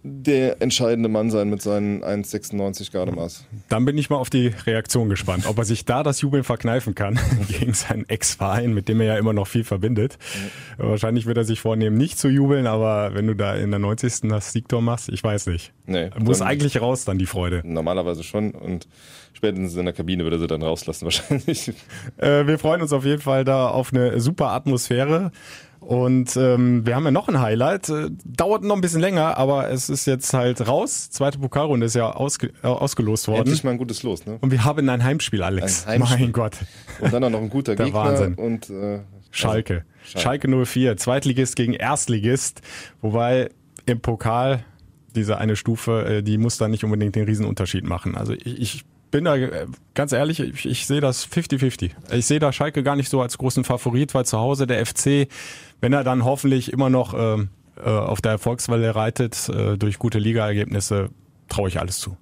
der 0.04 0.60
entscheidende 0.60 1.08
Mann 1.08 1.30
sein 1.30 1.48
mit 1.48 1.62
seinen 1.62 2.02
1,96 2.02 2.92
Gardemaß. 2.92 3.44
Dann 3.68 3.84
bin 3.84 3.96
ich 3.96 4.10
mal 4.10 4.16
auf 4.16 4.30
die 4.30 4.48
Reaktion 4.48 5.08
gespannt, 5.08 5.46
ob 5.46 5.58
er 5.58 5.64
sich 5.64 5.84
da 5.84 6.02
das 6.02 6.20
Jubeln 6.20 6.42
verkneifen 6.42 6.94
kann 6.96 7.20
gegen 7.48 7.72
seinen 7.72 8.08
Ex-Verein, 8.08 8.74
mit 8.74 8.88
dem 8.88 9.00
er 9.00 9.06
ja 9.06 9.16
immer 9.16 9.32
noch 9.32 9.46
viel 9.46 9.62
verbindet. 9.62 10.18
Mhm. 10.78 10.88
Wahrscheinlich 10.88 11.26
wird 11.26 11.36
er 11.36 11.44
sich 11.44 11.60
vornehmen, 11.60 11.96
nicht 11.96 12.18
zu 12.18 12.28
jubeln, 12.28 12.66
aber 12.66 13.14
wenn 13.14 13.28
du 13.28 13.36
da 13.36 13.54
in 13.54 13.70
der 13.70 13.78
90. 13.78 14.28
das 14.28 14.52
Siegtor 14.52 14.82
machst, 14.82 15.08
ich 15.08 15.22
weiß 15.22 15.46
nicht. 15.46 15.72
Nee, 15.86 16.10
Muss 16.18 16.42
eigentlich 16.42 16.80
raus 16.80 17.04
dann 17.04 17.18
die 17.18 17.26
Freude. 17.26 17.62
Normalerweise 17.64 18.24
schon 18.24 18.52
und 18.52 18.88
spätestens 19.34 19.76
in 19.76 19.84
der 19.84 19.94
Kabine 19.94 20.24
würde 20.24 20.36
er 20.36 20.40
sie 20.40 20.46
dann 20.48 20.62
rauslassen 20.62 21.04
wahrscheinlich. 21.06 21.72
Äh, 22.16 22.46
wir 22.46 22.58
freuen 22.58 22.82
uns 22.82 22.92
auf 22.92 23.04
jeden 23.04 23.22
Fall 23.22 23.44
da 23.44 23.68
auf 23.68 23.92
eine 23.92 24.20
super 24.20 24.48
Atmosphäre. 24.50 25.30
Und 25.82 26.36
ähm, 26.36 26.86
wir 26.86 26.94
haben 26.94 27.04
ja 27.04 27.10
noch 27.10 27.28
ein 27.28 27.40
Highlight. 27.40 27.88
Äh, 27.88 28.10
dauert 28.24 28.62
noch 28.62 28.76
ein 28.76 28.80
bisschen 28.80 29.00
länger, 29.00 29.36
aber 29.36 29.68
es 29.70 29.90
ist 29.90 30.06
jetzt 30.06 30.32
halt 30.32 30.66
raus. 30.66 31.10
Zweite 31.10 31.38
Pokalrunde 31.38 31.86
ist 31.86 31.94
ja 31.94 32.10
ausge 32.10 32.52
äh, 32.62 32.68
ausgelost 32.68 33.26
worden. 33.26 33.40
Endlich 33.40 33.64
mal 33.64 33.72
ein 33.72 33.78
gutes 33.78 34.02
Los, 34.04 34.24
ne? 34.24 34.38
Und 34.40 34.52
wir 34.52 34.64
haben 34.64 34.88
ein 34.88 35.02
Heimspiel, 35.02 35.42
Alex. 35.42 35.86
Ein 35.86 36.00
Heimspiel. 36.00 36.26
Mein 36.26 36.32
Gott. 36.32 36.56
Und 37.00 37.12
dann 37.12 37.24
auch 37.24 37.30
noch 37.30 37.40
ein 37.40 37.50
guter 37.50 37.74
Der 37.76 37.86
Gegner. 37.86 38.00
Wahnsinn. 38.00 38.34
Und, 38.34 38.70
äh, 38.70 39.00
Schalke. 39.32 39.84
Schalke. 40.04 40.48
Schalke 40.48 40.64
04, 40.66 40.96
Zweitligist 40.96 41.56
gegen 41.56 41.72
Erstligist. 41.72 42.60
Wobei 43.00 43.50
im 43.86 44.00
Pokal 44.00 44.64
diese 45.14 45.38
eine 45.38 45.56
Stufe, 45.56 46.04
äh, 46.04 46.22
die 46.22 46.38
muss 46.38 46.58
da 46.58 46.68
nicht 46.68 46.84
unbedingt 46.84 47.16
den 47.16 47.24
Riesenunterschied 47.24 47.84
machen. 47.84 48.16
Also 48.16 48.34
ich, 48.34 48.60
ich 48.60 48.84
bin 49.10 49.24
da 49.24 49.36
äh, 49.36 49.66
ganz 49.94 50.12
ehrlich, 50.12 50.40
ich, 50.40 50.66
ich 50.66 50.86
sehe 50.86 51.00
das 51.00 51.28
50-50. 51.28 51.90
Ich 52.12 52.26
sehe 52.26 52.40
da 52.40 52.52
Schalke 52.52 52.82
gar 52.82 52.96
nicht 52.96 53.08
so 53.08 53.20
als 53.20 53.38
großen 53.38 53.64
Favorit, 53.64 54.14
weil 54.14 54.26
zu 54.26 54.38
Hause 54.38 54.66
der 54.66 54.84
FC, 54.84 55.28
wenn 55.82 55.92
er 55.92 56.04
dann 56.04 56.24
hoffentlich 56.24 56.72
immer 56.72 56.88
noch 56.88 57.12
äh, 57.12 57.42
äh, 57.76 57.90
auf 57.90 58.22
der 58.22 58.32
Erfolgswelle 58.32 58.94
reitet 58.94 59.48
äh, 59.50 59.76
durch 59.76 59.98
gute 59.98 60.18
Ligaergebnisse, 60.18 61.10
traue 61.48 61.68
ich 61.68 61.78
alles 61.78 61.98
zu. 61.98 62.16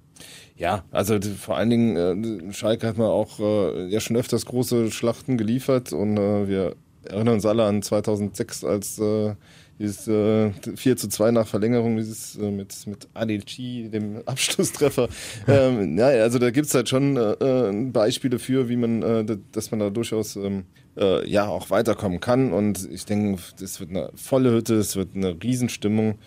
Ja, 0.57 0.83
also 0.91 1.17
vor 1.21 1.57
allen 1.57 1.69
Dingen, 1.69 2.49
äh, 2.49 2.53
Schalke 2.53 2.87
hat 2.87 2.97
man 2.97 3.07
auch 3.07 3.39
äh, 3.39 3.87
ja 3.87 3.99
schon 3.99 4.17
öfters 4.17 4.45
große 4.45 4.91
Schlachten 4.91 5.37
geliefert 5.37 5.93
und 5.93 6.17
äh, 6.17 6.47
wir 6.47 6.75
erinnern 7.03 7.35
uns 7.35 7.45
alle 7.45 7.63
an 7.63 7.81
2006, 7.81 8.63
als 8.63 8.99
äh, 8.99 9.35
dieses 9.79 10.07
äh, 10.07 10.51
4 10.75 10.97
zu 10.97 11.09
2 11.09 11.31
nach 11.31 11.47
Verlängerung, 11.47 11.97
dieses 11.97 12.37
äh, 12.37 12.51
mit, 12.51 12.75
mit 12.87 13.07
Adilci, 13.13 13.89
dem 13.91 14.21
Abschlusstreffer. 14.25 15.07
ähm, 15.47 15.97
ja, 15.97 16.07
also 16.07 16.39
da 16.39 16.51
gibt's 16.51 16.73
halt 16.73 16.89
schon 16.89 17.17
äh, 17.17 17.31
äh, 17.33 17.85
Beispiele 17.91 18.39
für, 18.39 18.69
wie 18.69 18.75
man, 18.75 19.01
äh, 19.01 19.37
dass 19.51 19.71
man 19.71 19.79
da 19.79 19.89
durchaus 19.89 20.35
ähm, 20.35 20.65
äh, 20.97 21.27
ja 21.29 21.47
auch 21.47 21.69
weiterkommen 21.69 22.19
kann. 22.19 22.53
Und 22.53 22.89
ich 22.91 23.05
denke, 23.05 23.41
es 23.61 23.79
wird 23.79 23.91
eine 23.91 24.09
volle 24.15 24.51
Hütte, 24.51 24.75
es 24.75 24.95
wird 24.95 25.15
eine 25.15 25.41
Riesenstimmung. 25.41 26.19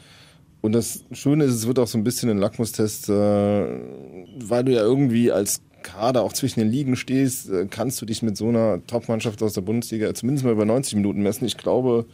Und 0.60 0.72
das 0.72 1.04
Schöne 1.12 1.44
ist, 1.44 1.54
es 1.54 1.66
wird 1.66 1.78
auch 1.78 1.86
so 1.86 1.98
ein 1.98 2.04
bisschen 2.04 2.30
ein 2.30 2.38
Lackmustest, 2.38 3.10
äh, 3.10 3.12
weil 3.12 4.64
du 4.64 4.72
ja 4.72 4.80
irgendwie 4.80 5.30
als 5.30 5.60
Kader 5.82 6.22
auch 6.22 6.32
zwischen 6.32 6.60
den 6.60 6.70
Ligen 6.70 6.96
stehst, 6.96 7.50
äh, 7.50 7.66
kannst 7.68 8.00
du 8.00 8.06
dich 8.06 8.22
mit 8.22 8.36
so 8.36 8.48
einer 8.48 8.84
Top-Mannschaft 8.86 9.42
aus 9.42 9.52
der 9.52 9.60
Bundesliga 9.60 10.12
zumindest 10.14 10.44
mal 10.44 10.52
über 10.52 10.64
90 10.64 10.96
Minuten 10.96 11.22
messen. 11.22 11.44
Ich 11.44 11.58
glaube, 11.58 12.06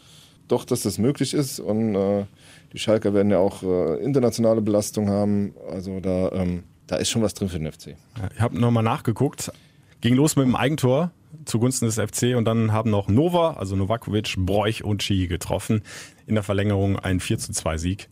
doch, 0.49 0.65
dass 0.65 0.83
das 0.83 0.99
möglich 0.99 1.33
ist. 1.33 1.61
Und 1.61 1.95
äh, 1.95 2.27
die 2.73 2.79
Schalker 2.79 3.15
werden 3.15 3.31
ja 3.31 3.39
auch 3.39 3.63
äh, 3.63 4.03
internationale 4.03 4.61
Belastung 4.61 5.09
haben. 5.09 5.55
Also 5.71 6.01
da, 6.01 6.33
ähm, 6.33 6.65
da 6.89 6.97
ist 6.97 7.11
schon 7.11 7.23
was 7.23 7.35
drin 7.35 7.49
für 7.49 7.61
den 7.61 7.71
FC. 7.71 7.95
Ich 8.35 8.41
habe 8.41 8.59
nochmal 8.59 8.83
nachgeguckt. 8.83 9.53
Ging 10.01 10.15
los 10.15 10.35
mit 10.35 10.47
dem 10.47 10.57
Eigentor 10.57 11.13
zugunsten 11.45 11.87
des 11.87 11.97
FC 11.97 12.37
und 12.37 12.45
dann 12.45 12.73
haben 12.73 12.91
noch 12.91 13.09
Nova, 13.09 13.55
also 13.55 13.77
Novakovic, 13.77 14.35
Broich 14.39 14.85
und 14.85 15.03
Chi 15.03 15.27
getroffen. 15.27 15.83
In 16.27 16.35
der 16.35 16.45
Verlängerung 16.45 16.99
ein 16.99 17.21
4 17.21 17.39
zu 17.39 17.53
2 17.53 17.79
Sieg. 17.79 18.09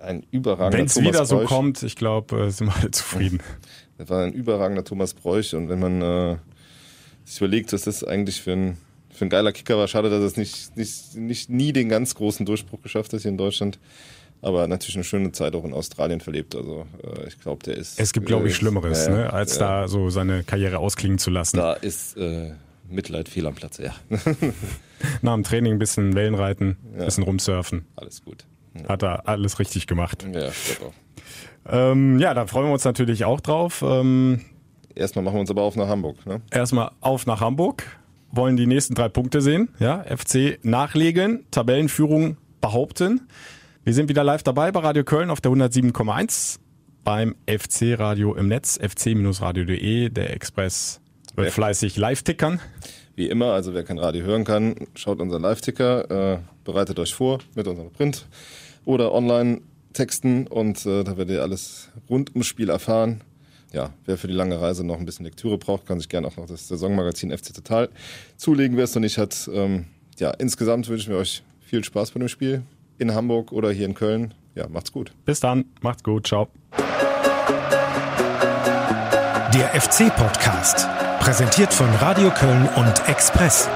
Ein 0.00 0.24
überragender 0.30 0.78
Wenn 0.78 0.86
es 0.86 1.00
wieder 1.00 1.24
so 1.24 1.40
kommt, 1.40 1.82
ich 1.82 1.96
glaube, 1.96 2.46
äh, 2.46 2.50
sind 2.50 2.68
wir 2.68 2.76
alle 2.76 2.90
zufrieden. 2.90 3.40
Das 3.98 4.08
war 4.10 4.24
ein 4.24 4.32
überragender 4.32 4.84
Thomas 4.84 5.14
Bräuch 5.14 5.54
und 5.54 5.68
wenn 5.68 5.80
man 5.80 6.02
äh, 6.02 6.36
sich 7.24 7.38
überlegt, 7.38 7.72
was 7.72 7.82
das 7.82 8.04
eigentlich 8.04 8.42
für 8.42 8.52
ein 8.52 8.76
für 9.16 9.24
ein 9.24 9.30
geiler 9.30 9.52
Kicker 9.52 9.76
war. 9.78 9.88
Schade, 9.88 10.10
dass 10.10 10.22
es 10.22 10.36
nicht, 10.36 10.76
nicht, 10.76 11.16
nicht 11.16 11.50
nie 11.50 11.72
den 11.72 11.88
ganz 11.88 12.14
großen 12.14 12.46
Durchbruch 12.46 12.82
geschafft 12.82 13.12
hat 13.12 13.22
hier 13.22 13.30
in 13.30 13.38
Deutschland. 13.38 13.78
Aber 14.42 14.68
natürlich 14.68 14.96
eine 14.96 15.04
schöne 15.04 15.32
Zeit 15.32 15.54
auch 15.54 15.64
in 15.64 15.72
Australien 15.72 16.20
verlebt. 16.20 16.54
Also 16.54 16.86
äh, 17.02 17.26
ich 17.26 17.40
glaube, 17.40 17.64
der 17.64 17.76
ist. 17.76 17.98
Es 17.98 18.12
gibt, 18.12 18.26
glaube 18.26 18.48
ich, 18.48 18.54
äh, 18.54 18.56
Schlimmeres, 18.56 19.06
äh, 19.06 19.10
ne, 19.10 19.32
als 19.32 19.58
da 19.58 19.88
so 19.88 20.10
seine 20.10 20.44
Karriere 20.44 20.78
ausklingen 20.78 21.18
zu 21.18 21.30
lassen. 21.30 21.56
Da 21.56 21.72
ist 21.72 22.16
äh, 22.16 22.52
Mitleid 22.88 23.28
fehl 23.28 23.46
am 23.46 23.54
Platz, 23.54 23.78
ja. 23.78 23.94
Nach 25.22 25.34
dem 25.34 25.42
Training 25.42 25.74
ein 25.74 25.78
bisschen 25.78 26.14
Wellenreiten, 26.14 26.76
ein 26.92 26.98
ja. 26.98 27.04
bisschen 27.04 27.24
rumsurfen. 27.24 27.86
Alles 27.96 28.24
gut. 28.24 28.44
Ja. 28.74 28.88
Hat 28.88 29.02
er 29.02 29.28
alles 29.28 29.58
richtig 29.58 29.86
gemacht. 29.86 30.26
Ja, 30.32 30.48
auch. 30.48 30.92
Ähm, 31.68 32.18
ja, 32.18 32.34
da 32.34 32.46
freuen 32.46 32.66
wir 32.66 32.72
uns 32.72 32.84
natürlich 32.84 33.24
auch 33.24 33.40
drauf. 33.40 33.82
Ähm, 33.86 34.40
Erstmal 34.94 35.24
machen 35.24 35.34
wir 35.34 35.40
uns 35.40 35.50
aber 35.50 35.62
auf 35.62 35.76
nach 35.76 35.88
Hamburg. 35.88 36.24
Ne? 36.26 36.40
Erstmal 36.50 36.90
auf 37.00 37.26
nach 37.26 37.40
Hamburg, 37.40 37.84
wollen 38.30 38.56
die 38.56 38.66
nächsten 38.66 38.94
drei 38.94 39.08
Punkte 39.08 39.40
sehen. 39.40 39.68
Ja, 39.78 40.04
FC 40.04 40.58
nachlegen, 40.62 41.44
Tabellenführung 41.50 42.36
behaupten. 42.60 43.28
Wir 43.86 43.94
sind 43.94 44.08
wieder 44.08 44.24
live 44.24 44.42
dabei 44.42 44.72
bei 44.72 44.80
Radio 44.80 45.04
Köln 45.04 45.30
auf 45.30 45.40
der 45.40 45.52
107,1 45.52 46.58
beim 47.04 47.36
FC 47.46 47.96
Radio 47.96 48.34
im 48.34 48.48
Netz, 48.48 48.80
fc-radio.de. 48.82 50.08
Der 50.08 50.34
Express 50.34 51.00
wird 51.36 51.52
fleißig 51.52 51.96
live 51.96 52.24
tickern. 52.24 52.58
Wie 53.14 53.28
immer, 53.28 53.52
also 53.52 53.74
wer 53.74 53.84
kein 53.84 54.00
Radio 54.00 54.24
hören 54.24 54.42
kann, 54.42 54.74
schaut 54.96 55.20
unseren 55.20 55.42
Live-Ticker, 55.42 56.32
äh, 56.34 56.38
bereitet 56.64 56.98
euch 56.98 57.14
vor 57.14 57.38
mit 57.54 57.68
unserem 57.68 57.92
Print 57.92 58.26
oder 58.84 59.12
Online-Texten 59.12 60.48
und 60.48 60.84
äh, 60.84 61.04
da 61.04 61.16
werdet 61.16 61.36
ihr 61.36 61.42
alles 61.42 61.90
rund 62.10 62.30
ums 62.30 62.48
Spiel 62.48 62.70
erfahren. 62.70 63.20
Ja, 63.72 63.94
wer 64.04 64.18
für 64.18 64.26
die 64.26 64.34
lange 64.34 64.60
Reise 64.60 64.84
noch 64.84 64.98
ein 64.98 65.06
bisschen 65.06 65.26
Lektüre 65.26 65.58
braucht, 65.58 65.86
kann 65.86 66.00
sich 66.00 66.08
gerne 66.08 66.26
auch 66.26 66.36
noch 66.36 66.46
das 66.46 66.66
Saisonmagazin 66.66 67.30
FC 67.30 67.54
Total 67.54 67.88
zulegen, 68.36 68.76
wer 68.76 68.82
es 68.82 68.96
noch 68.96 69.02
nicht 69.02 69.16
hat. 69.16 69.48
Ähm, 69.54 69.84
ja, 70.18 70.32
insgesamt 70.32 70.88
wünschen 70.88 71.12
wir 71.12 71.20
euch 71.20 71.44
viel 71.60 71.84
Spaß 71.84 72.10
bei 72.10 72.18
dem 72.18 72.28
Spiel 72.28 72.64
in 72.98 73.14
Hamburg 73.14 73.52
oder 73.52 73.70
hier 73.70 73.86
in 73.86 73.94
Köln. 73.94 74.34
Ja, 74.54 74.68
macht's 74.68 74.92
gut. 74.92 75.12
Bis 75.24 75.40
dann, 75.40 75.66
macht's 75.80 76.02
gut, 76.02 76.26
ciao. 76.26 76.48
Der 79.54 79.80
FC-Podcast, 79.80 80.86
präsentiert 81.20 81.72
von 81.72 81.88
Radio 81.96 82.30
Köln 82.30 82.68
und 82.76 83.08
Express. 83.08 83.68